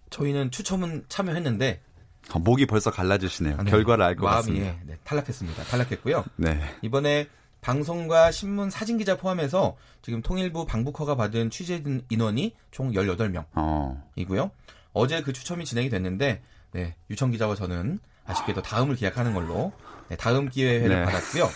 저희는 0.10 0.52
추첨은 0.52 1.06
참여했는데 1.08 1.82
아, 1.82 1.89
목이 2.38 2.68
벌써 2.68 2.92
갈라지시네요. 2.92 3.56
아, 3.58 3.64
네. 3.64 3.72
결과를 3.72 4.06
알 4.06 4.16
것 4.16 4.28
같습니다. 4.28 4.76
네, 4.86 4.98
탈락했습니다. 5.04 5.64
탈락했고요. 5.64 6.24
네. 6.36 6.60
이번에 6.84 7.28
방송과 7.62 8.32
신문, 8.32 8.70
사진 8.70 8.98
기자 8.98 9.18
포함해서 9.18 9.76
지금 10.02 10.22
통일부 10.22 10.66
방북허가 10.66 11.16
받은 11.16 11.50
취재 11.50 11.84
인원이 12.10 12.56
총 12.72 12.92
18명이고요. 12.94 13.46
어. 13.56 14.52
어제 14.94 15.22
그 15.22 15.34
추첨이 15.34 15.66
진행이 15.66 15.90
됐는데 15.90 16.42
네, 16.72 16.96
유청 17.10 17.32
기자와 17.32 17.56
저는 17.56 18.00
아쉽게도 18.26 18.62
다음을 18.62 18.96
기약하는 18.96 19.34
걸로 19.34 19.74
네, 20.08 20.16
다음 20.16 20.50
기회를 20.50 20.90
네. 20.90 21.04
받았고요. 21.04 21.50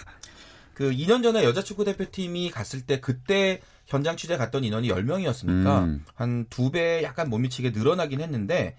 그 0.74 0.89
2년 0.92 1.22
전에 1.22 1.44
여자 1.44 1.63
축구 1.63 1.86
대표팀이 1.86 2.50
갔을 2.50 2.82
때 2.82 3.00
그때 3.00 3.62
현장 3.86 4.18
취재 4.18 4.38
갔던 4.38 4.63
인원이 4.63 4.89
10명이었으니까 4.89 5.84
음. 5.84 6.06
한두 6.15 6.72
배 6.72 7.03
약간 7.03 7.30
못 7.30 7.38
미치게 7.38 7.70
늘어나긴 7.72 8.22
했는데 8.22 8.75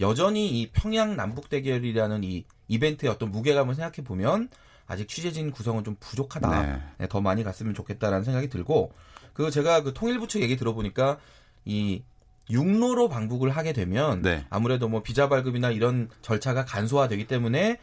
여전히 0.00 0.60
이 0.60 0.70
평양 0.70 1.16
남북 1.16 1.48
대결이라는 1.48 2.24
이 2.24 2.44
이벤트의 2.68 3.10
어떤 3.10 3.30
무게감을 3.30 3.74
생각해 3.74 4.04
보면 4.04 4.48
아직 4.86 5.08
취재진 5.08 5.50
구성은 5.50 5.84
좀 5.84 5.96
부족하다. 6.00 6.62
네. 6.62 6.82
네, 6.98 7.08
더 7.08 7.20
많이 7.20 7.44
갔으면 7.44 7.74
좋겠다라는 7.74 8.24
생각이 8.24 8.48
들고 8.48 8.92
그 9.32 9.50
제가 9.50 9.82
그 9.82 9.92
통일부 9.92 10.28
측 10.28 10.40
얘기 10.40 10.56
들어보니까 10.56 11.18
이 11.64 12.02
육로로 12.50 13.08
방북을 13.08 13.50
하게 13.50 13.72
되면 13.72 14.22
네. 14.22 14.46
아무래도 14.48 14.88
뭐 14.88 15.02
비자 15.02 15.28
발급이나 15.28 15.70
이런 15.70 16.08
절차가 16.22 16.64
간소화되기 16.64 17.26
때문에 17.26 17.78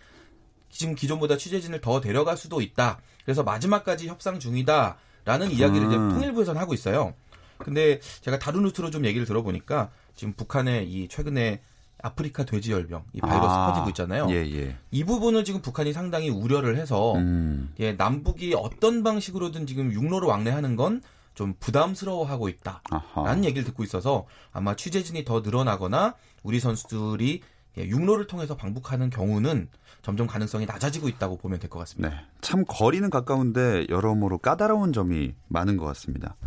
지금 0.70 0.96
기존보다 0.96 1.38
취재진을 1.38 1.82
더 1.82 2.02
데려갈 2.02 2.36
수도 2.36 2.62
있다. 2.62 3.00
그래서 3.24 3.44
마지막까지 3.44 4.08
협상 4.08 4.40
중이다라는 4.40 5.52
이야기를 5.52 5.88
이제 5.88 5.96
음. 5.96 6.10
통일부에서는 6.10 6.60
하고 6.60 6.74
있어요. 6.74 7.14
근데 7.60 8.00
제가 8.22 8.40
다른 8.40 8.64
루트로 8.64 8.90
좀 8.90 9.06
얘기를 9.06 9.26
들어보니까 9.26 9.92
지금 10.16 10.34
북한의 10.34 10.90
이 10.90 11.08
최근에 11.08 11.62
아프리카 12.06 12.46
돼지 12.46 12.72
열병 12.72 13.04
이 13.14 13.20
바이러스 13.22 13.48
아. 13.50 13.68
퍼지고 13.72 13.90
있잖아요. 13.90 14.28
예, 14.30 14.36
예. 14.36 14.78
이 14.92 15.04
부분을 15.04 15.44
지금 15.44 15.62
북한이 15.62 15.92
상당히 15.94 16.30
우려를 16.30 16.78
해서 16.78 17.14
음. 17.16 17.74
예, 17.80 17.94
남북이 17.94 18.54
어떤 18.58 19.04
방식으로든 19.04 19.66
지금 19.68 19.92
육로로 19.92 20.28
왕래하는 20.28 20.76
건 20.76 21.02
좀 21.36 21.54
부담스러워하고 21.60 22.48
있다. 22.50 22.82
아하. 22.90 23.24
라는 23.24 23.44
얘기를 23.44 23.66
듣고 23.66 23.84
있어서 23.84 24.26
아마 24.54 24.74
취재진이 24.76 25.26
더 25.26 25.42
늘어나거나 25.42 26.16
우리 26.44 26.60
선수들이 26.62 27.42
예, 27.78 27.84
육로를 27.86 28.28
통해서 28.28 28.56
방북하는 28.56 29.10
경우는 29.10 29.68
점점 30.02 30.28
가능성이 30.28 30.66
낮아지고 30.66 31.10
있다고 31.10 31.38
보면 31.38 31.60
될 31.60 31.70
것 31.70 31.80
같습니다. 31.80 32.10
네. 32.10 32.22
참 32.40 32.64
거리는 32.66 33.10
가까운데 33.10 33.86
여러모로 33.90 34.38
까다로운 34.38 34.94
점이 34.94 35.34
많은 35.50 35.76
것 35.76 35.84
같습니다. 35.88 36.38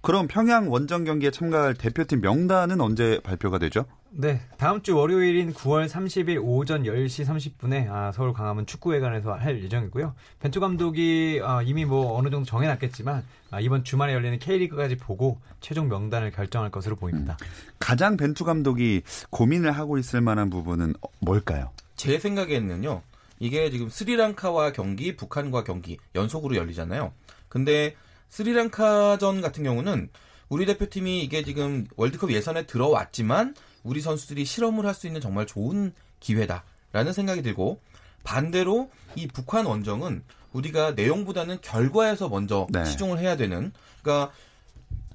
그럼 0.00 0.28
평양 0.28 0.70
원정 0.70 1.04
경기에 1.04 1.30
참가할 1.30 1.74
대표팀 1.74 2.20
명단은 2.20 2.80
언제 2.80 3.20
발표가 3.24 3.58
되죠? 3.58 3.86
네, 4.18 4.40
다음 4.56 4.80
주 4.80 4.96
월요일인 4.96 5.52
9월 5.52 5.88
30일 5.88 6.40
오전 6.42 6.84
10시 6.84 7.26
30분에 7.26 7.90
아, 7.90 8.12
서울 8.12 8.32
광화문 8.32 8.64
축구회관에서 8.64 9.34
할 9.34 9.62
예정이고요. 9.62 10.14
벤투 10.40 10.58
감독이 10.58 11.40
아, 11.44 11.60
이미 11.62 11.84
뭐 11.84 12.16
어느 12.16 12.30
정도 12.30 12.46
정해놨겠지만 12.46 13.24
아, 13.50 13.60
이번 13.60 13.84
주말에 13.84 14.14
열리는 14.14 14.38
K리그까지 14.38 14.96
보고 14.96 15.38
최종 15.60 15.88
명단을 15.88 16.30
결정할 16.30 16.70
것으로 16.70 16.96
보입니다. 16.96 17.36
가장 17.78 18.16
벤투 18.16 18.44
감독이 18.44 19.02
고민을 19.30 19.72
하고 19.72 19.98
있을 19.98 20.22
만한 20.22 20.48
부분은 20.48 20.94
어, 21.02 21.08
뭘까요? 21.20 21.70
제 21.96 22.18
생각에는요. 22.18 23.02
이게 23.38 23.70
지금 23.70 23.90
스리랑카와 23.90 24.72
경기, 24.72 25.14
북한과 25.14 25.64
경기 25.64 25.98
연속으로 26.14 26.56
열리잖아요. 26.56 27.12
근데 27.50 27.94
스리랑카전 28.28 29.40
같은 29.40 29.64
경우는 29.64 30.08
우리 30.48 30.66
대표팀이 30.66 31.22
이게 31.22 31.42
지금 31.42 31.86
월드컵 31.96 32.30
예선에 32.32 32.66
들어왔지만 32.66 33.54
우리 33.82 34.00
선수들이 34.00 34.44
실험을 34.44 34.86
할 34.86 34.94
수 34.94 35.06
있는 35.06 35.20
정말 35.20 35.46
좋은 35.46 35.92
기회다라는 36.20 37.12
생각이 37.12 37.42
들고 37.42 37.80
반대로 38.24 38.90
이 39.14 39.26
북한 39.28 39.66
원정은 39.66 40.22
우리가 40.52 40.92
내용보다는 40.92 41.58
결과에서 41.60 42.28
먼저 42.28 42.66
네. 42.70 42.84
치중을 42.84 43.18
해야 43.18 43.36
되는 43.36 43.72
그러니까 44.02 44.32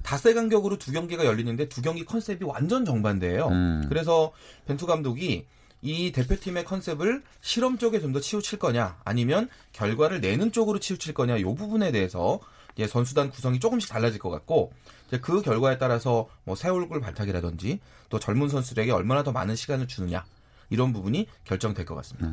닷새 0.02 0.34
간격으로 0.34 0.78
두 0.78 0.92
경기가 0.92 1.24
열리는데 1.24 1.68
두 1.68 1.82
경기 1.82 2.04
컨셉이 2.04 2.44
완전 2.44 2.84
정반대예요. 2.84 3.48
음. 3.48 3.86
그래서 3.88 4.32
벤투 4.66 4.86
감독이 4.86 5.46
이 5.82 6.12
대표팀의 6.12 6.64
컨셉을 6.64 7.22
실험 7.40 7.76
쪽에 7.78 8.00
좀 8.00 8.12
더 8.12 8.20
치우칠 8.20 8.58
거냐 8.58 9.00
아니면 9.04 9.48
결과를 9.72 10.20
내는 10.20 10.52
쪽으로 10.52 10.78
치우칠 10.78 11.12
거냐 11.14 11.36
이 11.38 11.44
부분에 11.44 11.90
대해서 11.92 12.40
이제 12.76 12.86
선수단 12.86 13.30
구성이 13.30 13.60
조금씩 13.60 13.90
달라질 13.90 14.18
것 14.18 14.30
같고 14.30 14.72
이제 15.08 15.18
그 15.20 15.42
결과에 15.42 15.78
따라서 15.78 16.28
뭐 16.44 16.56
새 16.56 16.68
얼굴 16.68 17.00
발탁이라든지 17.00 17.80
또 18.08 18.18
젊은 18.18 18.48
선수들에게 18.48 18.90
얼마나 18.92 19.22
더 19.22 19.32
많은 19.32 19.56
시간을 19.56 19.88
주느냐 19.88 20.24
이런 20.70 20.92
부분이 20.92 21.26
결정될 21.44 21.84
것 21.84 21.94
같습니다. 21.96 22.30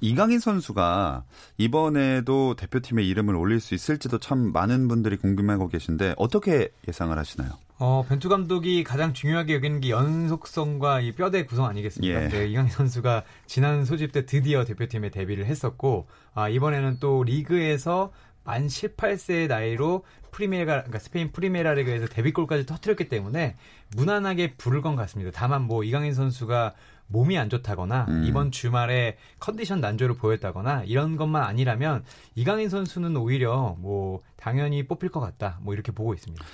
이강인 0.00 0.38
선수가 0.38 1.24
이번에도 1.56 2.54
대표팀에 2.56 3.02
이름을 3.04 3.36
올릴 3.36 3.60
수 3.60 3.74
있을지도 3.74 4.18
참 4.18 4.52
많은 4.52 4.86
분들이 4.88 5.16
궁금해하고 5.16 5.68
계신데 5.68 6.14
어떻게 6.18 6.68
예상을 6.88 7.16
하시나요? 7.16 7.52
어, 7.78 8.04
벤투 8.08 8.28
감독이 8.28 8.84
가장 8.84 9.14
중요하게 9.14 9.54
여기는 9.54 9.80
게 9.80 9.90
연속성과 9.90 11.00
이 11.00 11.12
뼈대 11.12 11.44
구성 11.46 11.66
아니겠습니까? 11.66 12.24
예. 12.24 12.28
네, 12.28 12.48
이강인 12.48 12.70
선수가 12.70 13.24
지난 13.46 13.84
소집 13.84 14.12
때 14.12 14.26
드디어 14.26 14.64
대표팀에 14.64 15.10
데뷔를 15.10 15.46
했었고, 15.46 16.06
아, 16.34 16.48
이번에는 16.48 16.98
또 17.00 17.24
리그에서 17.24 18.12
만 18.44 18.66
18세의 18.66 19.48
나이로 19.48 20.04
프리메라 20.30 20.82
그러니까 20.82 20.98
스페인 20.98 21.32
프리메라 21.32 21.74
리그에서 21.74 22.06
데뷔골까지 22.06 22.66
터뜨렸기 22.66 23.08
때문에 23.08 23.56
무난하게 23.96 24.54
부를 24.54 24.82
것 24.82 24.96
같습니다. 24.96 25.30
다만 25.32 25.62
뭐 25.62 25.84
이강인 25.84 26.12
선수가 26.14 26.74
몸이 27.06 27.38
안 27.38 27.48
좋다거나 27.48 28.06
음. 28.08 28.24
이번 28.26 28.50
주말에 28.50 29.16
컨디션 29.38 29.80
난조를 29.80 30.16
보였다거나 30.16 30.84
이런 30.84 31.16
것만 31.16 31.42
아니라면 31.42 32.04
이강인 32.34 32.68
선수는 32.68 33.16
오히려 33.16 33.76
뭐 33.78 34.22
당연히 34.36 34.86
뽑힐 34.86 35.10
것 35.10 35.20
같다. 35.20 35.58
뭐 35.62 35.74
이렇게 35.74 35.92
보고 35.92 36.14
있습니다. 36.14 36.44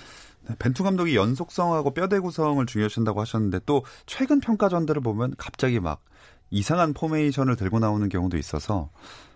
네, 0.47 0.55
벤투 0.59 0.83
감독이 0.83 1.15
연속성하고 1.15 1.93
뼈대 1.93 2.19
구성을 2.19 2.63
중요시한다고 2.65 3.21
하셨는데 3.21 3.61
또 3.65 3.85
최근 4.05 4.39
평가전들을 4.39 5.01
보면 5.01 5.35
갑자기 5.37 5.79
막 5.79 6.03
이상한 6.49 6.93
포메이션을 6.93 7.55
들고 7.55 7.79
나오는 7.79 8.07
경우도 8.09 8.37
있어서 8.37 8.89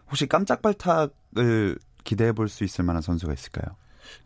혹시 0.10 0.28
깜짝 0.28 0.62
발탁을 0.62 1.78
기대해 2.06 2.32
볼 2.32 2.48
수 2.48 2.64
있을 2.64 2.86
만한 2.86 3.02
선수가 3.02 3.34
있을까요? 3.34 3.76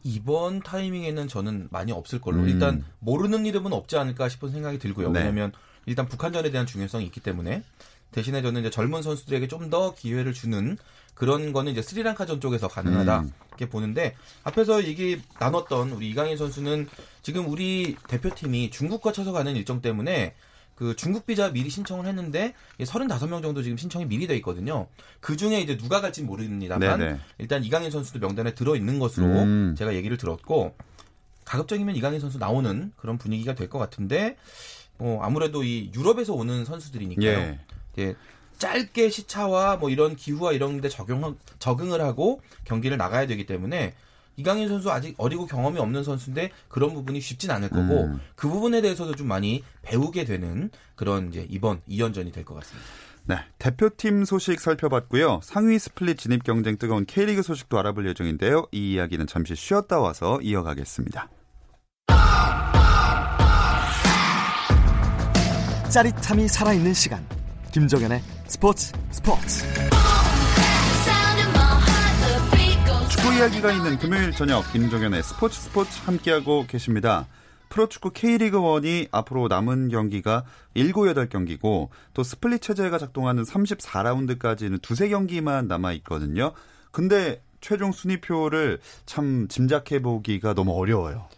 이번 0.03 0.59
타이밍에는 0.61 1.27
저는 1.27 1.69
많이 1.71 1.91
없을 1.91 2.19
걸로 2.21 2.41
음. 2.41 2.49
일단 2.49 2.85
모르는 2.99 3.45
이름은 3.45 3.73
없지 3.73 3.97
않을까 3.97 4.29
싶은 4.29 4.51
생각이 4.51 4.77
들고요. 4.77 5.09
네. 5.11 5.19
왜냐하면 5.19 5.51
일단 5.85 6.07
북한전에 6.07 6.51
대한 6.51 6.67
중요성이 6.67 7.05
있기 7.05 7.21
때문에 7.21 7.63
대신에 8.11 8.41
저는 8.41 8.61
이제 8.61 8.69
젊은 8.69 9.01
선수들에게 9.01 9.47
좀 9.47 9.69
더 9.69 9.93
기회를 9.95 10.33
주는 10.33 10.77
그런 11.13 11.53
거는 11.53 11.71
이제 11.71 11.81
스리랑카전 11.81 12.41
쪽에서 12.41 12.67
가능하다 12.67 13.19
음. 13.19 13.31
이렇게 13.49 13.69
보는데 13.69 14.15
앞에서 14.43 14.83
얘기 14.85 15.21
나눴던 15.39 15.91
우리 15.91 16.09
이강인 16.09 16.37
선수는 16.37 16.87
지금 17.21 17.47
우리 17.47 17.95
대표팀이 18.07 18.71
중국 18.71 19.11
거쳐서 19.11 19.31
가는 19.31 19.55
일정 19.55 19.81
때문에 19.81 20.33
그 20.79 20.95
중국 20.95 21.25
비자 21.25 21.51
미리 21.51 21.69
신청을 21.69 22.05
했는데 22.05 22.53
35명 22.79 23.41
정도 23.41 23.61
지금 23.61 23.75
신청이 23.75 24.05
미리 24.05 24.27
돼 24.27 24.35
있거든요. 24.37 24.87
그 25.19 25.35
중에 25.35 25.59
이제 25.59 25.75
누가 25.75 25.99
갈지 25.99 26.23
모릅니다만 26.23 26.99
네네. 26.99 27.19
일단 27.37 27.65
이강인 27.65 27.91
선수도 27.91 28.19
명단에 28.19 28.55
들어 28.55 28.77
있는 28.77 28.97
것으로 28.97 29.25
음. 29.25 29.75
제가 29.77 29.93
얘기를 29.93 30.15
들었고 30.15 30.77
가급적이면 31.43 31.97
이강인 31.97 32.21
선수 32.21 32.37
나오는 32.37 32.93
그런 32.95 33.17
분위기가 33.17 33.55
될 33.55 33.67
것 33.67 33.77
같은데 33.77 34.37
뭐 34.97 35.21
아무래도 35.21 35.65
이 35.65 35.91
유럽에서 35.93 36.33
오는 36.33 36.63
선수들이니까요. 36.63 37.27
예. 37.27 37.59
예, 37.97 38.15
짧게 38.57 39.09
시차와 39.09 39.75
뭐 39.77 39.89
이런 39.89 40.15
기후와 40.15 40.53
이런 40.53 40.79
데 40.79 40.87
적용 40.87 41.37
적응을 41.59 41.99
하고 41.99 42.41
경기를 42.63 42.95
나가야 42.95 43.27
되기 43.27 43.45
때문에 43.45 43.95
이강인 44.39 44.69
선수 44.69 44.89
아직 44.89 45.15
어리고 45.17 45.45
경험이 45.45 45.79
없는 45.79 46.03
선수인데 46.03 46.51
그런 46.69 46.93
부분이 46.93 47.19
쉽진 47.19 47.51
않을 47.51 47.69
거고 47.69 48.05
음. 48.05 48.19
그 48.35 48.47
부분에 48.47 48.79
대해서도 48.81 49.15
좀 49.15 49.27
많이 49.27 49.63
배우게 49.81 50.23
되는 50.23 50.69
그런 50.95 51.27
이제 51.29 51.45
이번 51.49 51.81
2연전이 51.89 52.31
될 52.33 52.45
것 52.45 52.55
같습니다. 52.55 52.87
네, 53.25 53.35
대표팀 53.59 54.23
소식 54.25 54.59
살펴봤고요. 54.61 55.41
상위 55.43 55.77
스플릿 55.77 56.17
진입 56.17 56.43
경쟁 56.43 56.77
뜨거운 56.77 57.05
K리그 57.05 57.41
소식도 57.43 57.77
알아볼 57.77 58.07
예정인데요. 58.07 58.65
이 58.71 58.93
이야기는 58.93 59.27
잠시 59.27 59.55
쉬었다 59.55 59.99
와서 59.99 60.39
이어가겠습니다. 60.41 61.29
짜릿함이 65.91 66.47
살아있는 66.47 66.93
시간 66.93 67.25
김정현의 67.73 68.21
스포츠 68.47 68.93
스포츠 69.11 69.65
이야기가 73.39 73.71
있는 73.71 73.97
금요일 73.97 74.31
저녁 74.31 74.69
김종현의 74.73 75.23
스포츠 75.23 75.61
스포츠 75.61 76.03
함께하고 76.03 76.65
계십니다. 76.67 77.25
프로축구 77.69 78.11
K리그1이 78.11 79.07
앞으로 79.13 79.47
남은 79.47 79.87
경기가 79.87 80.43
7, 80.75 80.91
8경기고 80.91 81.87
또 82.13 82.23
스플릿 82.23 82.61
체제가 82.61 82.97
작동하는 82.97 83.43
34라운드까지는 83.43 84.81
두세 84.81 85.07
경기만 85.07 85.69
남아 85.69 85.93
있거든요. 85.93 86.51
근데 86.91 87.41
최종 87.61 87.93
순위표를 87.93 88.79
참 89.05 89.47
짐작해 89.47 90.01
보기가 90.01 90.53
너무 90.53 90.73
어려워요. 90.73 91.29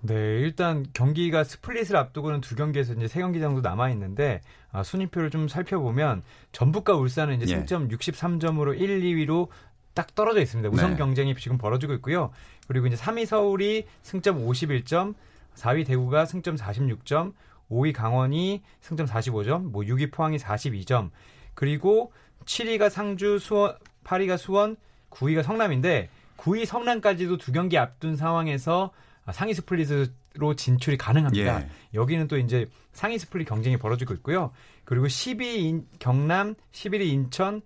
네, 0.00 0.40
일단 0.40 0.84
경기가 0.92 1.44
스플릿을 1.44 1.96
앞두고는 1.96 2.40
두 2.40 2.56
경기에서 2.56 2.94
이제 2.94 3.06
세 3.06 3.20
경기 3.20 3.38
정도 3.38 3.60
남아 3.60 3.90
있는데 3.90 4.40
아, 4.72 4.82
순위표를 4.82 5.30
좀 5.30 5.46
살펴보면 5.46 6.24
전북과 6.50 6.96
울산은 6.96 7.40
이제 7.40 7.52
예. 7.52 7.56
승점 7.58 7.88
63점으로 7.88 8.78
1, 8.78 9.00
2위로 9.00 9.48
딱 9.94 10.14
떨어져 10.14 10.40
있습니다. 10.40 10.68
우선 10.70 10.90
네. 10.92 10.96
경쟁이 10.96 11.34
지금 11.36 11.56
벌어지고 11.58 11.94
있고요. 11.94 12.30
그리고 12.66 12.86
이제 12.86 12.96
3위 12.96 13.26
서울이 13.26 13.86
승점 14.02 14.44
51점, 14.46 15.14
4위 15.56 15.86
대구가 15.86 16.26
승점 16.26 16.56
46점, 16.56 17.32
5위 17.70 17.92
강원이 17.92 18.62
승점 18.80 19.06
45점, 19.06 19.62
뭐 19.70 19.82
6위 19.82 20.12
포항이 20.12 20.36
42점, 20.36 21.10
그리고 21.54 22.12
7위가 22.44 22.90
상주, 22.90 23.38
수원, 23.38 23.76
8위가 24.04 24.36
수원, 24.36 24.76
9위가 25.10 25.42
성남인데 25.42 26.08
9위 26.36 26.66
성남까지도 26.66 27.36
두 27.38 27.52
경기 27.52 27.78
앞둔 27.78 28.16
상황에서 28.16 28.90
아, 29.24 29.32
상위 29.32 29.54
스플릿으로 29.54 30.54
진출이 30.56 30.98
가능합니다. 30.98 31.62
예. 31.62 31.68
여기는 31.94 32.28
또 32.28 32.36
이제 32.36 32.68
상위 32.92 33.18
스플릿 33.18 33.48
경쟁이 33.48 33.78
벌어지고 33.78 34.12
있고요. 34.14 34.50
그리고 34.84 35.06
10위 35.06 35.42
인- 35.60 35.86
경남, 35.98 36.54
11위 36.72 37.06
인천, 37.06 37.62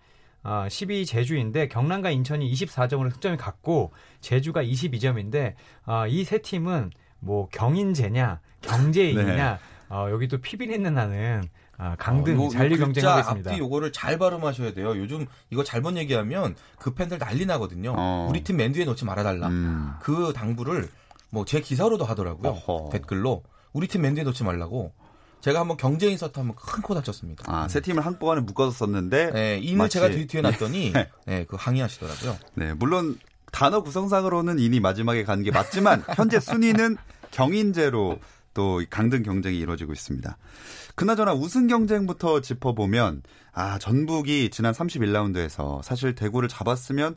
아, 0.51 0.67
12위 0.67 1.07
제주인데 1.07 1.69
경남과 1.69 2.09
인천이 2.11 2.51
24점으로 2.51 3.13
승점이 3.13 3.37
같고 3.37 3.93
제주가 4.23 4.63
22점인데 4.63 5.53
아, 5.85 6.07
이세 6.07 6.39
팀은 6.39 6.91
뭐 7.21 7.49
경인제냐 7.51 8.41
경제인이냐 8.63 9.53
네. 9.53 9.59
어, 9.91 10.07
여기 10.11 10.27
또 10.27 10.39
피비린내 10.41 10.89
나는 10.91 11.43
아, 11.77 11.97
강등 11.99 12.41
어, 12.41 12.45
요- 12.47 12.49
잔류 12.49 12.79
경쟁하고 12.79 13.21
있습니다. 13.21 13.51
앞뒤 13.51 13.61
요거를 13.61 13.93
잘 13.93 14.19
발음하셔야 14.19 14.73
돼요. 14.73 14.97
요즘 14.97 15.27
이거 15.51 15.63
잘못 15.63 15.97
얘기하면 15.99 16.57
그 16.79 16.95
팬들 16.95 17.19
난리 17.19 17.45
나거든요. 17.45 17.95
어. 17.97 18.27
우리 18.31 18.43
팀 18.43 18.57
맨 18.57 18.73
뒤에 18.73 18.85
놓지 18.87 19.05
말아달라. 19.05 19.49
음. 19.49 19.93
그 20.01 20.33
당부를 20.35 20.89
뭐 21.31 21.45
제 21.45 21.61
기사로도 21.61 22.05
하더라고요. 22.07 22.53
어허. 22.53 22.89
댓글로 22.91 23.43
우리 23.75 23.87
팀 23.87 24.01
맨 24.01 24.15
뒤에 24.15 24.25
놓지 24.25 24.45
말라고. 24.45 24.93
제가 25.41 25.61
한번 25.61 25.77
경제 25.77 26.09
인서트 26.09 26.39
한번 26.39 26.57
큰 26.57 26.83
코 26.83 26.95
다쳤습니다. 26.95 27.45
아, 27.47 27.69
세 27.69 27.81
팀을 27.81 28.05
한꺼번에 28.05 28.41
묶어서 28.41 28.71
썼는데 28.73 29.31
네, 29.33 29.59
인을 29.59 29.79
마치- 29.79 29.95
제가 29.95 30.09
뒤, 30.11 30.27
뒤에 30.27 30.41
놨더니 30.43 30.93
네, 31.27 31.45
그 31.47 31.57
항의하시더라고요. 31.59 32.37
네, 32.55 32.75
물론 32.75 33.19
단어 33.53 33.83
구성상으로는 33.83 34.59
인이 34.59 34.81
마지막에 34.81 35.25
가는 35.25 35.43
게 35.45 35.51
맞지만 35.51 36.03
현재 36.17 36.41
순위는 36.41 36.97
경인제로 37.31 38.19
또 38.55 38.83
강등 38.91 39.23
경쟁이 39.23 39.59
이루어지고 39.59 39.93
있습니다. 39.93 40.37
그나저나 40.97 41.33
우승 41.33 41.69
경쟁부터 41.69 42.41
짚어보면 42.41 43.23
아 43.53 43.79
전북이 43.79 44.51
지난 44.51 44.73
31라운드에서 44.75 45.81
사실 45.83 46.15
대구를 46.17 46.49
잡았으면 46.49 47.15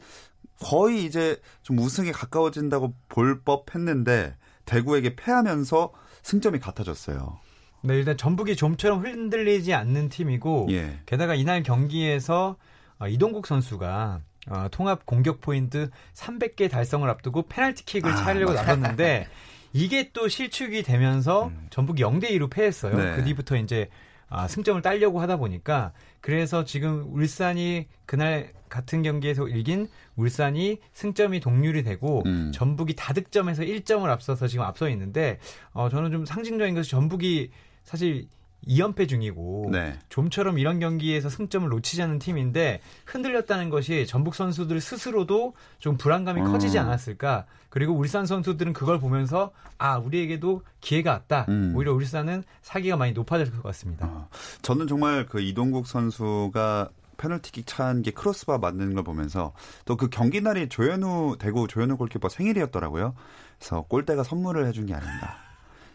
거의 0.62 1.04
이제 1.06 1.42
좀 1.64 1.80
우승에 1.80 2.12
가까워진다고 2.12 2.94
볼 3.10 3.42
법했는데 3.42 4.36
대구에게 4.66 5.16
패하면서 5.16 5.92
승점이 6.22 6.60
같아졌어요. 6.60 7.40
네, 7.84 7.96
일단 7.96 8.16
전북이 8.18 8.56
좀처럼 8.56 9.04
흔들리지 9.04 9.74
않는 9.74 10.10
팀이고 10.10 10.68
예. 10.72 11.00
게다가 11.06 11.36
이날 11.36 11.64
경기에서 11.64 12.58
어, 13.00 13.08
이동국 13.08 13.48
선수가 13.48 14.22
어, 14.50 14.68
통합 14.72 15.06
공격 15.06 15.42
포인트 15.42 15.90
300개 16.14 16.70
달성을 16.70 17.08
앞두고 17.10 17.44
페널티킥을 17.44 18.12
아, 18.12 18.16
차려고 18.16 18.54
나섰는데 18.54 19.28
이게 19.74 20.12
또 20.12 20.28
실축이 20.28 20.84
되면서 20.84 21.52
전북이 21.70 22.04
0대 22.04 22.30
2로 22.32 22.50
패했어요. 22.50 22.96
네. 22.96 23.16
그 23.16 23.24
뒤부터 23.24 23.56
이제 23.56 23.90
아, 24.30 24.48
승점을 24.48 24.82
따려고 24.82 25.22
하다 25.22 25.38
보니까 25.38 25.92
그래서 26.22 26.64
지금 26.64 27.06
울산이 27.14 27.88
그날 28.06 28.54
같은 28.70 29.04
경기에서 29.04 29.48
이긴 29.48 29.90
울산이 30.16 30.80
승점이 30.94 31.42
동률이 31.42 31.84
되고 31.84 32.24
음. 32.26 32.52
전북이 32.54 32.96
다득점에서 32.96 33.64
1점을 33.64 34.06
앞서서 34.06 34.48
지금 34.48 34.64
앞서 34.64 34.88
있는데 34.90 35.40
어, 35.74 35.90
저는 35.90 36.12
좀 36.12 36.26
상징적인 36.26 36.76
것이 36.76 36.90
전북이 36.90 37.52
사실 37.84 38.28
2연패 38.68 39.10
중이고 39.10 39.70
네. 39.72 39.98
좀처럼 40.10 40.60
이런 40.60 40.80
경기에서 40.80 41.30
승점을 41.30 41.68
놓치지 41.68 42.04
않는 42.04 42.20
팀인데 42.20 42.80
흔들렸다는 43.08 43.72
것이 43.72 44.06
전북 44.06 44.36
선수들 44.36 44.80
스스로도 44.80 45.56
좀 45.80 45.98
불안감이 45.98 46.42
음. 46.42 46.52
커지지 46.52 46.78
않았을까. 46.78 47.46
그리고 47.70 47.94
울산 47.96 48.26
선수들은 48.28 48.74
그걸 48.74 49.00
보면서 49.00 49.52
아 49.80 49.98
우리에게도 49.98 50.62
기회가 50.80 51.12
왔다. 51.12 51.46
음. 51.50 51.74
오히려 51.76 51.94
울산은 51.94 52.44
사기가 52.62 52.98
많이 52.98 53.14
높아질 53.14 53.52
것 53.52 53.64
같습니다. 53.64 54.06
어, 54.06 54.30
저는 54.62 54.86
정말 54.88 55.26
그 55.26 55.42
이동국 55.42 55.88
선수가 55.88 56.90
페널티킥 57.18 57.66
찬 57.68 58.02
게 58.04 58.12
크로스바 58.12 58.58
맞는 58.60 58.94
걸 58.94 59.04
보면서 59.04 59.54
또 59.86 59.96
그 59.96 60.08
경기 60.10 60.40
날이 60.42 60.70
조현우 60.70 61.38
대구 61.40 61.68
조현우 61.68 61.98
골키퍼 61.98 62.30
생일이었더라고요. 62.30 63.16
그래서 63.58 63.82
골대가 63.84 64.22
선물을 64.24 64.68
해준 64.68 64.86
게 64.86 64.94
아닌가 64.94 65.38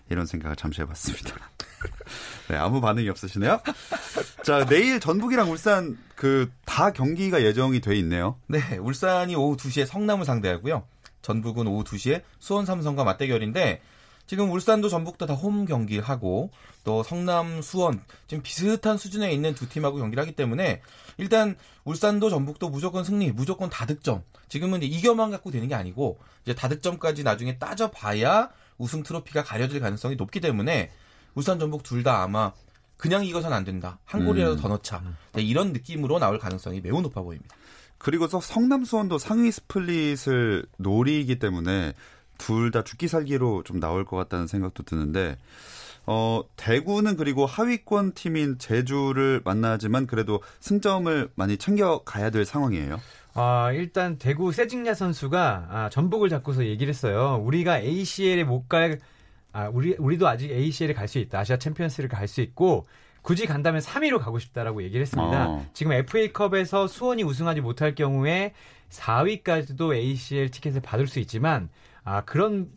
이런 0.08 0.26
생각을 0.26 0.56
잠시 0.56 0.80
해봤습니다. 0.82 1.34
네 2.48 2.56
아무 2.56 2.80
반응이 2.80 3.08
없으시네요. 3.08 3.60
자 4.44 4.64
내일 4.66 5.00
전북이랑 5.00 5.50
울산 5.50 5.98
그 6.14 6.50
다 6.76 6.92
경기가 6.92 7.42
예정이 7.42 7.80
돼 7.80 7.96
있네요. 8.00 8.38
네, 8.48 8.76
울산이 8.76 9.34
오후 9.34 9.56
2시에 9.56 9.86
성남을 9.86 10.26
상대하고요. 10.26 10.86
전북은 11.22 11.66
오후 11.66 11.84
2시에 11.84 12.20
수원 12.38 12.66
삼성과 12.66 13.02
맞대결인데 13.02 13.80
지금 14.26 14.50
울산도 14.52 14.90
전북도 14.90 15.24
다 15.24 15.32
홈 15.34 15.64
경기를 15.64 16.04
하고 16.04 16.50
또 16.84 17.02
성남 17.02 17.62
수원 17.62 18.02
지금 18.26 18.42
비슷한 18.42 18.98
수준에 18.98 19.32
있는 19.32 19.54
두 19.54 19.68
팀하고 19.70 19.96
경기를 19.96 20.20
하기 20.20 20.32
때문에 20.36 20.82
일단 21.16 21.56
울산도 21.84 22.28
전북도 22.28 22.68
무조건 22.68 23.04
승리, 23.04 23.32
무조건 23.32 23.70
다득점. 23.70 24.22
지금은 24.48 24.82
이제 24.82 24.94
이겨만 24.94 25.30
갖고 25.30 25.50
되는 25.50 25.66
게 25.68 25.74
아니고 25.74 26.18
이제 26.44 26.54
다득점까지 26.54 27.22
나중에 27.22 27.58
따져 27.58 27.90
봐야 27.90 28.50
우승 28.76 29.02
트로피가 29.02 29.44
가려질 29.44 29.80
가능성이 29.80 30.16
높기 30.16 30.40
때문에 30.40 30.90
울산 31.36 31.58
전북 31.60 31.84
둘 31.84 32.02
다 32.02 32.22
아마 32.24 32.52
그냥 32.96 33.24
이겨선 33.24 33.52
안 33.52 33.62
된다. 33.62 33.98
한 34.04 34.24
골이라도 34.24 34.54
음. 34.54 34.58
더 34.58 34.68
넣자. 34.68 35.02
네, 35.34 35.42
이런 35.42 35.72
느낌으로 35.72 36.18
나올 36.18 36.38
가능성이 36.38 36.80
매우 36.80 37.00
높아 37.02 37.20
보입니다. 37.22 37.54
그리고 37.98 38.26
또 38.26 38.40
성남 38.40 38.84
수원도 38.84 39.18
상위 39.18 39.50
스플릿을 39.52 40.64
노리기 40.78 41.38
때문에 41.38 41.92
둘 42.38 42.70
다 42.70 42.82
죽기 42.84 43.08
살기로 43.08 43.62
좀 43.64 43.80
나올 43.80 44.04
것 44.04 44.16
같다는 44.16 44.46
생각도 44.46 44.82
드는데 44.82 45.36
어 46.06 46.42
대구는 46.56 47.16
그리고 47.16 47.46
하위권 47.46 48.12
팀인 48.12 48.58
제주를 48.58 49.40
만나지만 49.44 50.06
그래도 50.06 50.40
승점을 50.60 51.30
많이 51.34 51.56
챙겨 51.56 52.02
가야 52.04 52.30
될 52.30 52.44
상황이에요. 52.44 53.00
아, 53.34 53.72
일단 53.72 54.16
대구 54.18 54.52
세징야 54.52 54.94
선수가 54.94 55.66
아, 55.70 55.88
전북을 55.90 56.28
잡고서 56.30 56.64
얘기를 56.64 56.88
했어요. 56.90 57.40
우리가 57.44 57.80
ACL에 57.80 58.44
못 58.44 58.68
갈, 58.68 59.00
아, 59.56 59.70
우리, 59.72 59.94
우리도 59.98 60.28
아직 60.28 60.50
ACL에 60.50 60.92
갈 60.92 61.08
수 61.08 61.18
있다. 61.18 61.38
아시아 61.40 61.56
챔피언스를 61.56 62.10
갈 62.10 62.28
수 62.28 62.42
있고, 62.42 62.86
굳이 63.22 63.46
간다면 63.46 63.80
3위로 63.80 64.18
가고 64.20 64.38
싶다라고 64.38 64.82
얘기를 64.82 65.00
했습니다. 65.00 65.48
어. 65.48 65.66
지금 65.72 65.92
FA컵에서 65.92 66.86
수원이 66.86 67.22
우승하지 67.22 67.62
못할 67.62 67.94
경우에 67.94 68.52
4위까지도 68.90 69.94
ACL 69.94 70.50
티켓을 70.50 70.82
받을 70.82 71.06
수 71.06 71.18
있지만, 71.20 71.70
아, 72.04 72.20
그런, 72.20 72.68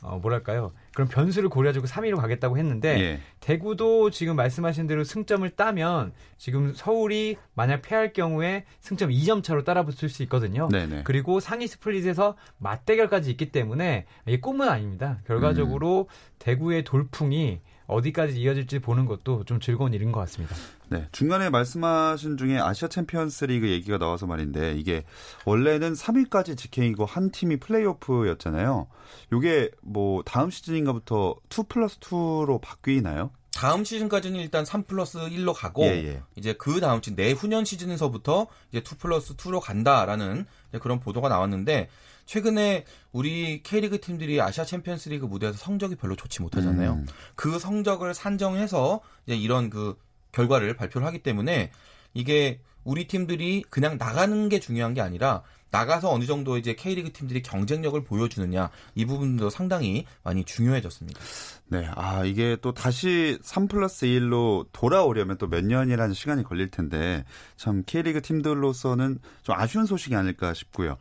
어, 0.00 0.18
뭐랄까요. 0.20 0.72
그런 0.94 1.08
변수를 1.08 1.48
고려해주고 1.48 1.86
3위로 1.86 2.16
가겠다고 2.16 2.56
했는데, 2.56 3.00
예. 3.00 3.20
대구도 3.40 4.10
지금 4.10 4.36
말씀하신 4.36 4.86
대로 4.86 5.04
승점을 5.04 5.48
따면 5.50 6.12
지금 6.38 6.72
서울이 6.74 7.36
만약 7.54 7.82
패할 7.82 8.12
경우에 8.12 8.64
승점 8.80 9.10
2점 9.10 9.42
차로 9.42 9.64
따라붙을 9.64 10.08
수 10.08 10.22
있거든요. 10.24 10.68
네네. 10.68 11.02
그리고 11.04 11.40
상위 11.40 11.66
스플릿에서 11.66 12.36
맞대결까지 12.58 13.30
있기 13.32 13.50
때문에 13.50 14.06
이게 14.26 14.40
꿈은 14.40 14.68
아닙니다. 14.68 15.18
결과적으로 15.26 16.08
대구의 16.38 16.84
돌풍이 16.84 17.60
어디까지 17.86 18.40
이어질지 18.40 18.78
보는 18.78 19.04
것도 19.06 19.44
좀 19.44 19.60
즐거운 19.60 19.92
일인 19.92 20.12
것 20.12 20.20
같습니다. 20.20 20.56
네, 20.88 21.08
중간에 21.12 21.50
말씀하신 21.50 22.36
중에 22.36 22.58
아시아 22.58 22.88
챔피언스 22.88 23.46
리그 23.46 23.68
얘기가 23.68 23.98
나와서 23.98 24.26
말인데 24.26 24.74
이게 24.76 25.04
원래는 25.44 25.92
3위까지 25.92 26.56
직행이고 26.56 27.04
한 27.04 27.30
팀이 27.30 27.58
플레이오프였잖아요. 27.58 28.86
요게 29.32 29.70
뭐 29.82 30.22
다음 30.22 30.50
시즌인가부터 30.50 31.36
2 31.50 31.62
플러스 31.68 31.98
2로 32.00 32.60
바뀌나요? 32.60 33.30
다음 33.54 33.84
시즌까지는 33.84 34.40
일단 34.40 34.64
3 34.64 34.82
플러스 34.82 35.18
1로 35.18 35.54
가고 35.54 35.84
예, 35.84 36.04
예. 36.04 36.22
이제 36.36 36.54
그 36.54 36.80
다음 36.80 37.00
시즌 37.00 37.14
내후년 37.14 37.64
시즌에서부터 37.64 38.48
이제 38.70 38.78
2 38.80 38.98
플러스 38.98 39.36
2로 39.36 39.60
간다라는 39.60 40.46
그런 40.80 41.00
보도가 41.00 41.28
나왔는데 41.28 41.88
최근에 42.26 42.84
우리 43.12 43.62
K리그 43.62 44.00
팀들이 44.00 44.40
아시아 44.40 44.64
챔피언스 44.64 45.08
리그 45.10 45.26
무대에서 45.26 45.58
성적이 45.58 45.96
별로 45.96 46.16
좋지 46.16 46.42
못하잖아요. 46.42 46.92
음. 46.94 47.06
그 47.34 47.58
성적을 47.58 48.14
산정해서 48.14 49.00
이제 49.26 49.36
이런 49.36 49.70
그 49.70 49.96
결과를 50.32 50.74
발표를 50.76 51.06
하기 51.06 51.22
때문에 51.22 51.70
이게 52.12 52.60
우리 52.84 53.06
팀들이 53.06 53.64
그냥 53.70 53.96
나가는 53.98 54.48
게 54.48 54.60
중요한 54.60 54.94
게 54.94 55.00
아니라 55.00 55.42
나가서 55.70 56.12
어느 56.12 56.24
정도 56.24 56.56
이제 56.56 56.74
K리그 56.74 57.12
팀들이 57.12 57.42
경쟁력을 57.42 58.00
보여주느냐 58.04 58.70
이 58.94 59.04
부분도 59.04 59.50
상당히 59.50 60.06
많이 60.22 60.44
중요해졌습니다. 60.44 61.20
네, 61.66 61.88
아 61.96 62.24
이게 62.24 62.56
또 62.60 62.72
다시 62.72 63.38
3 63.42 63.66
플러스 63.66 64.06
1로 64.06 64.66
돌아오려면 64.72 65.36
또 65.38 65.48
몇 65.48 65.64
년이라는 65.64 66.14
시간이 66.14 66.44
걸릴 66.44 66.70
텐데 66.70 67.24
참 67.56 67.82
K리그 67.86 68.22
팀들로서는 68.22 69.18
좀 69.42 69.54
아쉬운 69.58 69.86
소식이 69.86 70.14
아닐까 70.14 70.54
싶고요. 70.54 70.96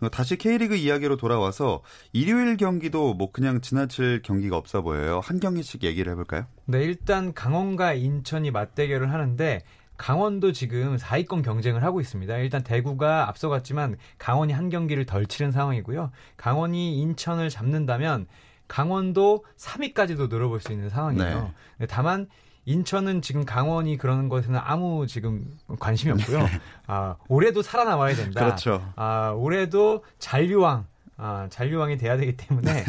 어, 0.00 0.08
다시 0.10 0.36
K리그 0.36 0.76
이야기로 0.76 1.16
돌아와서 1.16 1.82
일요일 2.12 2.56
경기도 2.56 3.14
뭐 3.14 3.32
그냥 3.32 3.60
지나칠 3.60 4.22
경기가 4.22 4.56
없어 4.56 4.82
보여요. 4.82 5.20
한 5.22 5.40
경기씩 5.40 5.84
얘기를 5.84 6.12
해볼까요? 6.12 6.46
네, 6.66 6.82
일단 6.84 7.32
강원과 7.32 7.94
인천이 7.94 8.50
맞대결을 8.50 9.12
하는데 9.12 9.62
강원도 9.96 10.52
지금 10.52 10.96
4위권 10.96 11.42
경쟁을 11.42 11.82
하고 11.82 12.00
있습니다. 12.00 12.36
일단 12.36 12.62
대구가 12.62 13.28
앞서갔지만 13.28 13.96
강원이 14.18 14.52
한 14.52 14.68
경기를 14.68 15.06
덜 15.06 15.26
치른 15.26 15.50
상황이고요. 15.52 16.10
강원이 16.36 17.00
인천을 17.00 17.48
잡는다면 17.48 18.26
강원도 18.68 19.44
3위까지도 19.56 20.28
늘어볼 20.28 20.60
수 20.60 20.72
있는 20.72 20.90
상황이에요. 20.90 21.52
네, 21.78 21.86
다만 21.86 22.28
인천은 22.66 23.22
지금 23.22 23.44
강원이 23.44 23.96
그러는 23.96 24.28
것에는 24.28 24.58
아무 24.62 25.06
지금 25.06 25.56
관심이 25.78 26.12
없고요. 26.12 26.40
아, 26.86 27.16
올해도 27.28 27.62
살아남아야 27.62 28.14
된다. 28.14 28.44
그렇죠. 28.44 28.92
아, 28.96 29.30
올해도 29.30 30.04
잔류왕, 30.18 30.84
아, 31.16 31.46
잔류왕이 31.48 31.96
돼야 31.96 32.16
되기 32.16 32.36
때문에 32.36 32.84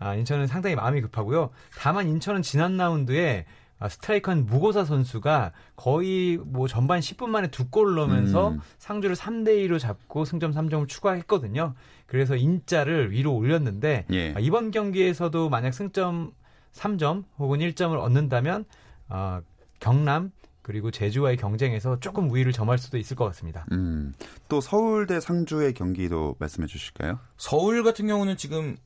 아, 0.00 0.14
인천은 0.16 0.48
상당히 0.48 0.74
마음이 0.74 1.00
급하고요. 1.02 1.50
다만 1.78 2.08
인천은 2.08 2.42
지난 2.42 2.76
라운드에 2.76 3.46
아, 3.78 3.88
스트라이커는 3.88 4.46
무고사 4.46 4.84
선수가 4.84 5.52
거의 5.76 6.36
뭐 6.36 6.66
전반 6.66 6.98
10분 7.00 7.28
만에 7.28 7.48
두 7.48 7.68
골을 7.70 7.94
넣으면서 7.94 8.50
음. 8.50 8.60
상주를 8.78 9.14
3대 9.16 9.66
2로 9.66 9.78
잡고 9.78 10.24
승점 10.26 10.52
3점을 10.52 10.86
추가했거든요. 10.86 11.74
그래서 12.06 12.36
인자를 12.36 13.12
위로 13.12 13.34
올렸는데 13.34 14.06
예. 14.12 14.34
아, 14.34 14.40
이번 14.40 14.72
경기에서도 14.72 15.48
만약 15.48 15.72
승점 15.72 16.32
3점 16.74 17.24
혹은 17.38 17.60
1점을 17.60 17.96
얻는다면 17.98 18.64
아, 19.10 19.42
경남 19.80 20.32
그리고 20.62 20.90
제주와의 20.90 21.36
경쟁에서 21.36 21.98
조금 22.00 22.30
우위를 22.30 22.52
점할 22.52 22.78
수도 22.78 22.96
있을 22.96 23.16
것 23.16 23.24
같습니다. 23.26 23.66
음, 23.72 24.14
또 24.48 24.60
서울 24.60 25.06
대 25.06 25.20
상주의 25.20 25.74
경기도 25.74 26.36
말씀해 26.38 26.66
주실까요? 26.66 27.18
서울 27.36 27.82
같은 27.82 28.06
경우는 28.06 28.36
지금 28.36 28.76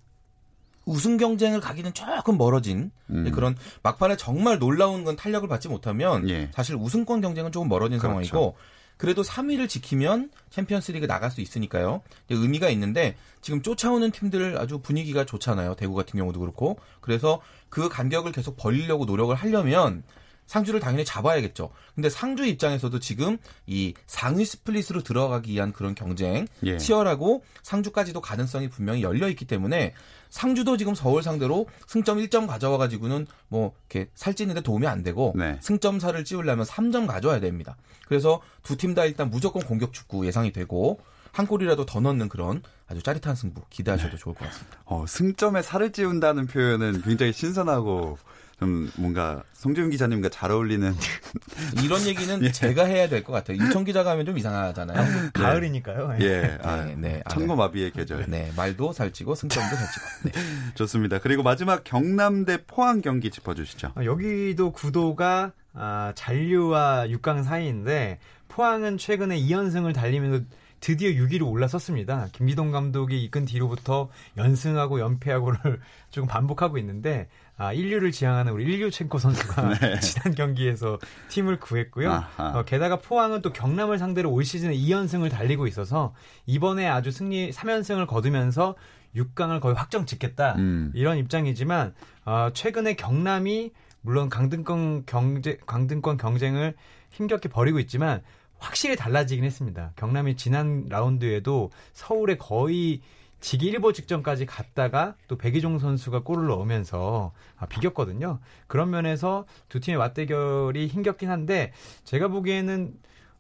우승 0.87 1.17
경쟁을 1.17 1.61
가기는 1.61 1.93
조금 1.95 2.37
멀어진 2.37 2.91
음. 3.11 3.31
그런 3.33 3.57
막판에 3.83 4.17
정말 4.17 4.59
놀라운 4.59 5.05
건 5.05 5.17
탄력을 5.17 5.49
받지 5.49 5.69
못하면 5.69 6.29
예. 6.29 6.51
사실 6.53 6.77
우승권 6.77 7.21
경쟁은 7.21 7.53
조금 7.53 7.69
멀어진 7.69 7.99
그렇죠. 7.99 8.09
상황이고 8.09 8.57
그래도 8.97 9.23
3위를 9.23 9.69
지키면 9.69 10.31
챔피언스리그 10.51 11.07
나갈 11.07 11.31
수 11.31 11.41
있으니까요. 11.41 12.03
의미가 12.31 12.69
있는데 12.71 13.17
지금 13.41 13.63
쫓아오는 13.63 14.11
팀들 14.11 14.59
아주 14.59 14.79
분위기가 14.79 15.25
좋잖아요. 15.25 15.75
대구 15.75 15.95
같은 15.95 16.19
경우도 16.19 16.41
그렇고 16.41 16.79
그래서 17.01 17.41
그 17.69 17.89
간격을 17.89 18.33
계속 18.33 18.57
벌리려고 18.57 19.05
노력을 19.05 19.35
하려면 19.35 20.03
상주를 20.47 20.81
당연히 20.81 21.05
잡아야겠죠. 21.05 21.71
근데 21.95 22.11
상주 22.11 22.45
입장에서도 22.45 22.99
지금 23.01 23.39
이 23.67 23.95
상위 24.07 24.45
스플릿으로 24.45 25.03
들어가기 25.03 25.53
위한 25.53 25.73
그런 25.73 25.95
경쟁 25.95 26.47
예. 26.65 26.77
치열하고 26.77 27.45
상주까지도 27.63 28.21
가능성이 28.21 28.69
분명히 28.69 29.03
열려 29.03 29.29
있기 29.31 29.47
때문에 29.47 29.95
상주도 30.35 30.77
지금 30.77 30.97
서울 30.97 31.23
상대로 31.23 31.67
승점 31.87 32.19
1점 32.19 32.49
가져와 32.49 32.77
가지고는 32.77 33.29
뭐 33.47 33.73
이렇게 33.89 34.11
살찌는데 34.17 34.63
도움이 34.63 34.85
안 34.89 35.05
되고 35.05 35.33
네. 35.37 35.59
승점 35.61 36.01
차를 36.01 36.25
찌우려면 36.25 36.67
3점 36.67 37.07
가져야 37.07 37.39
됩니다. 37.39 37.77
그래서 38.09 38.41
두 38.65 38.77
팀 38.77 38.95
다 38.97 39.05
일단 39.05 39.31
무조건 39.31 39.63
공격 39.63 39.93
축구 39.93 40.27
예상이 40.27 40.51
되고 40.53 40.99
한 41.31 41.47
골이라도 41.47 41.87
더 41.87 42.01
넣는 42.01 42.29
그런 42.29 42.63
아주 42.89 43.01
짜릿한 43.01 43.37
승부 43.37 43.63
기대하셔도 43.71 44.11
네. 44.11 44.17
좋을 44.17 44.35
것 44.35 44.45
같습니다. 44.47 44.77
어, 44.87 45.05
승점에 45.07 45.63
살을 45.63 45.93
찌운다는 45.93 46.49
표현은 46.49 47.03
굉장히 47.03 47.33
신선하고 47.33 48.19
좀 48.59 48.91
뭔가 48.97 49.43
송지훈 49.55 49.91
기자님과 49.91 50.29
잘 50.29 50.51
어울리는 50.51 50.95
이런 51.83 52.01
얘기는 52.07 52.43
예. 52.45 52.53
제가 52.53 52.85
해야 52.85 53.09
될 53.09 53.25
것 53.25 53.33
같아요. 53.33 53.57
유청 53.59 53.85
기자가 53.85 54.11
하면 54.13 54.27
좀 54.27 54.37
이상하잖아요. 54.39 55.31
가을이니까요. 55.35 56.17
예, 56.21 56.59
아, 56.63 56.85
네, 56.85 56.95
네. 56.97 57.23
아, 57.25 57.31
천고마비의 57.31 57.91
계절. 57.93 58.27
네, 58.29 58.53
말도 58.57 58.93
살찌고 58.93 59.35
승점도 59.35 59.75
살찌고. 59.77 60.07
네. 60.25 60.33
좋습니다. 60.75 61.19
그리고 61.19 61.43
마지막 61.43 61.83
경남대 61.85 62.65
포항 62.67 63.01
경기 63.01 63.31
짚어주시죠. 63.31 63.93
아, 63.95 64.05
여기도 64.05 64.73
구도가 64.73 65.53
아, 65.73 66.13
잔류와 66.15 67.07
6강 67.09 67.43
사이인데 67.45 68.19
포항은 68.49 68.99
최근에 68.99 69.39
2연승을 69.41 69.95
달리면서 69.95 70.45
드디어 70.81 71.09
6위로 71.11 71.51
올라섰습니다. 71.51 72.29
김기동 72.33 72.71
감독이 72.71 73.25
이끈 73.25 73.47
뒤로부터 73.47 74.11
연승하고 74.37 75.01
연패하고를 75.01 75.81
조금 76.11 76.29
반복하고 76.29 76.77
있는데 76.79 77.27
아, 77.57 77.73
1류를 77.73 78.13
지향하는 78.13 78.53
우리 78.53 78.65
일류첸코 78.65 79.19
선수가 79.19 79.75
지난 80.01 80.35
경기에서 80.35 80.99
팀을 81.29 81.61
구했고요. 81.61 82.11
아하. 82.11 82.59
어, 82.59 82.65
게다가 82.65 82.99
포항은 82.99 83.43
또 83.43 83.53
경남을 83.53 83.99
상대로 83.99 84.31
올 84.33 84.45
시즌에 84.45 84.75
2연승을 84.75 85.31
달리고 85.31 85.67
있어서 85.67 86.15
이번에 86.47 86.89
아주 86.89 87.11
승리 87.11 87.51
3연승을 87.51 88.07
거두면서 88.07 88.75
6강을 89.15 89.61
거의 89.61 89.77
확정 89.77 90.07
짓겠다. 90.07 90.57
음. 90.59 90.91
이런 90.95 91.19
입장이지만 91.19 91.95
어, 92.25 92.49
최근에 92.53 92.95
경남이 92.95 93.71
물론 94.01 94.29
강등권 94.29 95.05
경제 95.07 95.59
강등권 95.65 96.17
경쟁을 96.17 96.75
힘겹게 97.11 97.49
벌이고 97.49 97.79
있지만 97.81 98.23
확실히 98.59 98.97
달라지긴 98.97 99.45
했습니다. 99.45 99.93
경남이 99.97 100.37
지난 100.37 100.87
라운드에도 100.89 101.71
서울에 101.93 102.37
거의 102.37 103.01
지기 103.45 103.67
일보 103.67 103.93
직전까지 103.93 104.47
갔다가 104.47 105.17
또 105.29 105.37
백이종 105.37 105.79
선수가 105.79 106.21
골을 106.23 106.47
넣으면서 106.47 107.33
아, 107.59 107.67
비겼거든요. 107.67 108.39
그런 108.67 108.89
면에서 108.89 109.45
두 109.69 109.81
팀의 109.81 109.99
맞대결이 109.99 110.87
힘겹긴 110.87 111.29
한데 111.29 111.73
제가 112.05 112.29
보기에는 112.29 112.95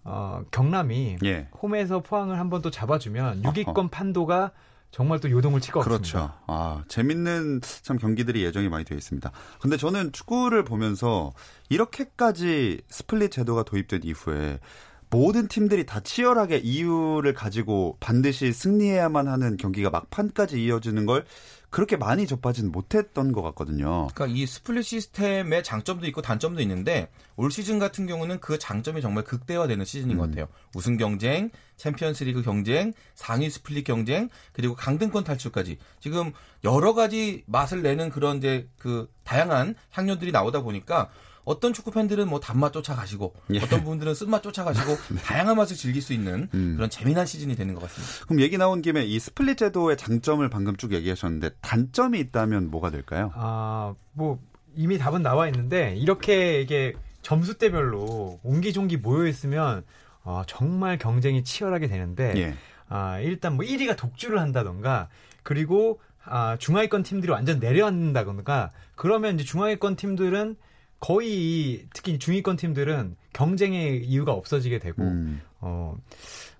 어, 0.04 0.42
경남이 0.50 1.16
예. 1.24 1.48
홈에서 1.62 2.00
포항을 2.00 2.38
한 2.38 2.50
번 2.50 2.60
또 2.60 2.70
잡아주면 2.70 3.42
6위권 3.44 3.90
판도가 3.90 4.52
정말 4.90 5.20
또 5.20 5.30
요동을 5.30 5.62
칠 5.62 5.72
것 5.72 5.80
같습니다. 5.80 6.02
그렇죠. 6.02 6.32
아, 6.48 6.84
재밌는 6.88 7.62
참 7.82 7.96
경기들이 7.96 8.44
예정이 8.44 8.68
많이 8.68 8.84
되어 8.84 8.98
있습니다. 8.98 9.32
근데 9.58 9.78
저는 9.78 10.12
축구를 10.12 10.64
보면서 10.64 11.32
이렇게까지 11.70 12.82
스플릿 12.88 13.30
제도가 13.30 13.62
도입된 13.62 14.02
이후에 14.04 14.60
모든 15.14 15.46
팀들이 15.46 15.86
다 15.86 16.00
치열하게 16.00 16.56
이유를 16.56 17.34
가지고 17.34 17.96
반드시 18.00 18.52
승리해야만 18.52 19.28
하는 19.28 19.56
경기가 19.56 19.88
막판까지 19.88 20.60
이어지는 20.64 21.06
걸 21.06 21.24
그렇게 21.70 21.96
많이 21.96 22.26
접하지는 22.26 22.72
못했던 22.72 23.30
것 23.30 23.42
같거든요. 23.42 24.08
그러니까 24.12 24.26
이 24.26 24.44
스플릿 24.44 24.84
시스템의 24.84 25.62
장점도 25.62 26.06
있고 26.08 26.20
단점도 26.20 26.60
있는데 26.62 27.10
올 27.36 27.52
시즌 27.52 27.78
같은 27.78 28.06
경우는 28.06 28.40
그 28.40 28.58
장점이 28.58 29.00
정말 29.00 29.22
극대화되는 29.22 29.84
시즌인 29.84 30.16
것 30.16 30.30
같아요. 30.30 30.48
우승 30.74 30.96
경쟁, 30.96 31.50
챔피언스리그 31.76 32.42
경쟁, 32.42 32.92
상위 33.14 33.50
스플릿 33.50 33.84
경쟁, 33.84 34.28
그리고 34.52 34.74
강등권 34.74 35.22
탈출까지 35.22 35.78
지금 36.00 36.32
여러 36.64 36.92
가지 36.92 37.44
맛을 37.46 37.82
내는 37.82 38.10
그런 38.10 38.38
이제 38.38 38.68
그 38.78 39.08
다양한 39.22 39.76
향료들이 39.90 40.32
나오다 40.32 40.62
보니까 40.62 41.10
어떤 41.44 41.72
축구 41.72 41.90
팬들은 41.90 42.28
뭐 42.28 42.40
단맛 42.40 42.72
쫓아가시고 42.72 43.34
예. 43.54 43.60
어떤 43.60 43.84
분들은 43.84 44.14
쓴맛 44.14 44.42
쫓아가시고 44.42 44.96
다양한 45.24 45.56
맛을 45.56 45.76
즐길 45.76 46.00
수 46.02 46.12
있는 46.12 46.48
그런 46.50 46.88
재미난 46.90 47.26
시즌이 47.26 47.54
되는 47.56 47.74
것 47.74 47.82
같습니다. 47.82 48.26
그럼 48.26 48.40
얘기 48.40 48.56
나온 48.58 48.82
김에 48.82 49.04
이 49.04 49.18
스플릿 49.18 49.58
제도의 49.58 49.96
장점을 49.96 50.48
방금 50.48 50.76
쭉 50.76 50.92
얘기하셨는데 50.92 51.50
단점이 51.60 52.18
있다면 52.18 52.70
뭐가 52.70 52.90
될까요? 52.90 53.30
아, 53.34 53.94
뭐 54.12 54.38
이미 54.74 54.98
답은 54.98 55.22
나와 55.22 55.46
있는데 55.48 55.94
이렇게 55.96 56.60
이게 56.60 56.94
점수대별로 57.22 58.40
옹기종기 58.42 58.98
모여 58.98 59.26
있으면 59.26 59.84
어, 60.22 60.42
정말 60.46 60.98
경쟁이 60.98 61.44
치열하게 61.44 61.88
되는데 61.88 62.32
예. 62.36 62.54
아, 62.88 63.18
일단 63.20 63.56
뭐 63.56 63.64
1위가 63.64 63.96
독주를 63.96 64.40
한다던가 64.40 65.08
그리고 65.42 66.00
아, 66.24 66.56
중하위권 66.58 67.02
팀들이 67.02 67.30
완전 67.30 67.58
내려앉는다던가 67.58 68.72
그러면 68.94 69.34
이제 69.34 69.44
중하위권 69.44 69.96
팀들은 69.96 70.56
거의 71.00 71.86
특히 71.92 72.18
중위권 72.18 72.56
팀들은 72.56 73.16
경쟁의 73.32 74.04
이유가 74.04 74.32
없어지게 74.32 74.78
되고 74.78 75.02
음, 75.02 75.42
어, 75.60 75.96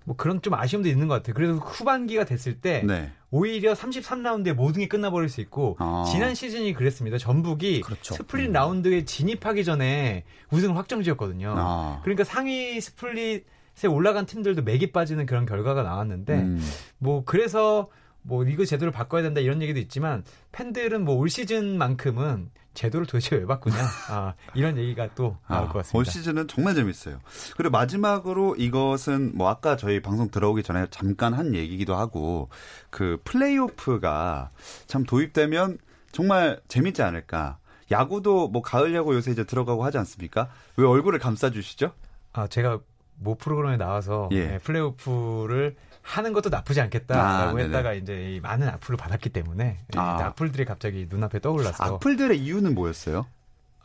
뭐 0.03 0.15
그런 0.15 0.41
좀 0.41 0.53
아쉬움도 0.53 0.87
있는 0.87 1.07
것 1.07 1.15
같아요. 1.15 1.33
그래서 1.33 1.53
후반기가 1.55 2.25
됐을 2.25 2.59
때 2.61 2.83
네. 2.85 3.11
오히려 3.31 3.73
33라운드에 3.73 4.53
모든 4.53 4.81
게 4.81 4.87
끝나버릴 4.87 5.29
수 5.29 5.41
있고 5.41 5.75
아. 5.79 6.05
지난 6.11 6.35
시즌이 6.35 6.73
그랬습니다. 6.73 7.17
전북이 7.17 7.81
그렇죠. 7.81 8.13
스플릿 8.13 8.51
라운드에 8.51 9.05
진입하기 9.05 9.63
전에 9.63 10.25
우승을 10.51 10.77
확정지었거든요. 10.77 11.53
아. 11.57 12.01
그러니까 12.03 12.23
상위 12.23 12.79
스플릿에 12.79 13.87
올라간 13.89 14.27
팀들도 14.27 14.61
맥이 14.61 14.91
빠지는 14.91 15.25
그런 15.25 15.45
결과가 15.45 15.81
나왔는데 15.81 16.33
음. 16.35 16.61
뭐 16.99 17.23
그래서 17.25 17.89
뭐 18.21 18.43
리그 18.43 18.65
제도를 18.65 18.91
바꿔야 18.91 19.21
된다 19.23 19.39
이런 19.39 19.61
얘기도 19.61 19.79
있지만 19.79 20.23
팬들은 20.51 21.03
뭐 21.03 21.15
올 21.15 21.29
시즌만큼은 21.29 22.49
제도를 22.75 23.07
도대체 23.07 23.37
왜 23.37 23.45
바꾸냐 23.45 23.75
아, 24.09 24.33
이런 24.53 24.77
얘기가 24.77 25.09
또 25.15 25.37
나올 25.47 25.63
아, 25.63 25.67
것 25.67 25.79
같습니다. 25.79 25.97
올 25.97 26.05
시즌은 26.05 26.47
정말 26.47 26.75
재밌어요. 26.75 27.19
그리고 27.57 27.71
마지막으로 27.71 28.55
이것은 28.57 29.31
뭐 29.35 29.49
아까 29.49 29.75
저희 29.75 30.01
방송 30.01 30.29
들어오기 30.29 30.61
전에 30.61 30.85
잠깐 30.91 31.33
한 31.33 31.55
얘기기도 31.55 31.95
하고 31.95 32.49
그 32.91 33.19
플레이오프가 33.23 34.51
참 34.85 35.03
도입되면 35.03 35.79
정말 36.11 36.59
재밌지 36.67 37.01
않을까. 37.01 37.57
야구도 37.91 38.49
뭐 38.49 38.61
가을 38.61 38.93
야구 38.95 39.15
요새 39.15 39.31
이제 39.31 39.43
들어가고 39.43 39.83
하지 39.83 39.97
않습니까? 39.97 40.49
왜 40.77 40.85
얼굴을 40.85 41.19
감싸 41.19 41.49
주시죠? 41.49 41.91
아, 42.33 42.47
제가 42.47 42.79
모 43.17 43.35
프로그램에 43.35 43.77
나와서 43.77 44.29
예. 44.31 44.47
네, 44.47 44.57
플레이오프를 44.59 45.75
하는 46.05 46.33
것도 46.33 46.49
나쁘지 46.49 46.79
않겠다라고 46.81 47.57
아. 47.57 47.59
했다가 47.59 47.93
이제 47.93 48.35
이 48.35 48.39
많은 48.39 48.69
악플을 48.69 48.95
받았기 48.95 49.29
때문에 49.29 49.79
예, 49.95 49.99
아. 49.99 50.27
악플들이 50.27 50.63
갑자기 50.63 51.07
눈앞에 51.09 51.39
떠올라서 51.39 51.83
악플들의 51.83 52.39
이유는 52.39 52.75
뭐였어요? 52.75 53.25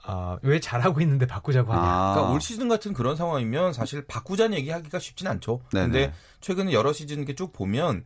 아, 0.02 0.38
왜 0.42 0.61
잘하고 0.61 1.00
있는데 1.00 1.26
바꾸자고 1.26 1.72
하냐. 1.72 1.83
아. 1.83 2.12
그러니까 2.12 2.35
올 2.35 2.40
시즌 2.42 2.68
같은 2.68 2.92
그런 2.92 3.16
상황이면 3.16 3.72
사실 3.72 4.04
바꾸자는 4.06 4.56
얘기하기가 4.59 4.98
쉽진 4.98 5.28
않죠. 5.28 5.62
네네. 5.72 5.87
근데 5.87 6.12
최근에 6.42 6.72
여러 6.72 6.92
시즌 6.92 7.16
이렇게 7.16 7.35
쭉 7.35 7.54
보면 7.54 8.04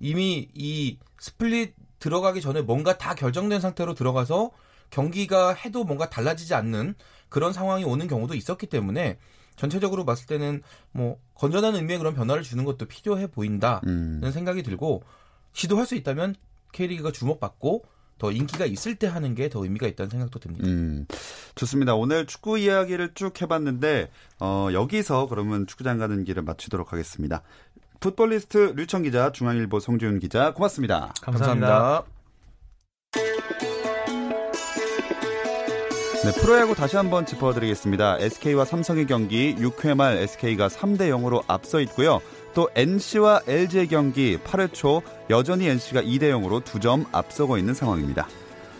이미 0.00 0.50
이 0.52 0.98
스플릿 1.18 1.74
들어가기 1.98 2.42
전에 2.42 2.60
뭔가 2.60 2.98
다 2.98 3.14
결정된 3.14 3.62
상태로 3.62 3.94
들어가서 3.94 4.50
경기가 4.90 5.54
해도 5.54 5.82
뭔가 5.84 6.10
달라지지 6.10 6.54
않는 6.54 6.94
그런 7.30 7.54
상황이 7.54 7.84
오는 7.84 8.06
경우도 8.06 8.34
있었기 8.34 8.66
때문에 8.66 9.18
전체적으로 9.56 10.04
봤을 10.04 10.26
때는 10.26 10.62
뭐 10.92 11.18
건전한 11.34 11.74
의미의 11.74 11.98
그런 11.98 12.14
변화를 12.14 12.42
주는 12.42 12.64
것도 12.64 12.86
필요해 12.86 13.28
보인다는 13.28 13.80
음. 14.22 14.30
생각이 14.32 14.62
들고 14.62 15.02
시도할 15.52 15.86
수 15.86 15.94
있다면 15.94 16.34
K리그가 16.72 17.10
주목받고 17.12 17.84
더 18.18 18.32
인기가 18.32 18.64
있을 18.64 18.94
때 18.94 19.06
하는 19.06 19.34
게 19.34 19.48
더 19.48 19.62
의미가 19.62 19.86
있다는 19.86 20.10
생각도 20.10 20.38
듭니다. 20.38 20.66
음, 20.66 21.06
좋습니다. 21.54 21.94
오늘 21.94 22.26
축구 22.26 22.58
이야기를 22.58 23.12
쭉 23.14 23.40
해봤는데 23.40 24.10
어, 24.40 24.68
여기서 24.72 25.26
그러면 25.28 25.66
축구장 25.66 25.98
가는 25.98 26.24
길을 26.24 26.42
마치도록 26.42 26.92
하겠습니다. 26.92 27.42
풋볼리스트 28.00 28.74
류청 28.76 29.02
기자, 29.02 29.32
중앙일보 29.32 29.80
송지훈 29.80 30.18
기자, 30.18 30.52
고맙습니다. 30.52 31.12
감사합니다. 31.22 32.15
네, 36.26 36.32
프로야구 36.32 36.74
다시 36.74 36.96
한번 36.96 37.24
짚어드리겠습니다. 37.24 38.18
SK와 38.18 38.64
삼성의 38.64 39.06
경기 39.06 39.54
6회 39.54 39.94
말 39.94 40.16
SK가 40.16 40.66
3대 40.66 41.02
0으로 41.02 41.44
앞서 41.46 41.78
있고요. 41.82 42.20
또 42.52 42.68
NC와 42.74 43.42
LG의 43.46 43.86
경기 43.86 44.36
8회 44.36 44.72
초 44.72 45.02
여전히 45.30 45.68
NC가 45.68 46.02
2대 46.02 46.22
0으로 46.22 46.64
2점 46.64 47.06
앞서고 47.12 47.58
있는 47.58 47.74
상황입니다. 47.74 48.26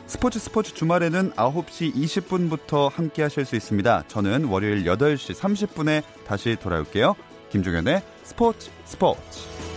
스포츠 0.09 0.41
스포츠 0.41 0.75
주말에는 0.75 1.35
9시 1.35 1.95
20분부터 1.95 2.91
함께 2.91 3.23
하실 3.23 3.45
수 3.45 3.55
있습니다. 3.55 4.09
저는 4.09 4.47
월요일 4.47 4.83
8시 4.83 5.39
30분에 5.39 6.03
다시 6.27 6.57
돌아올게요. 6.61 7.15
김종현의 7.51 8.03
스포츠 8.25 8.71
스포츠. 8.85 9.76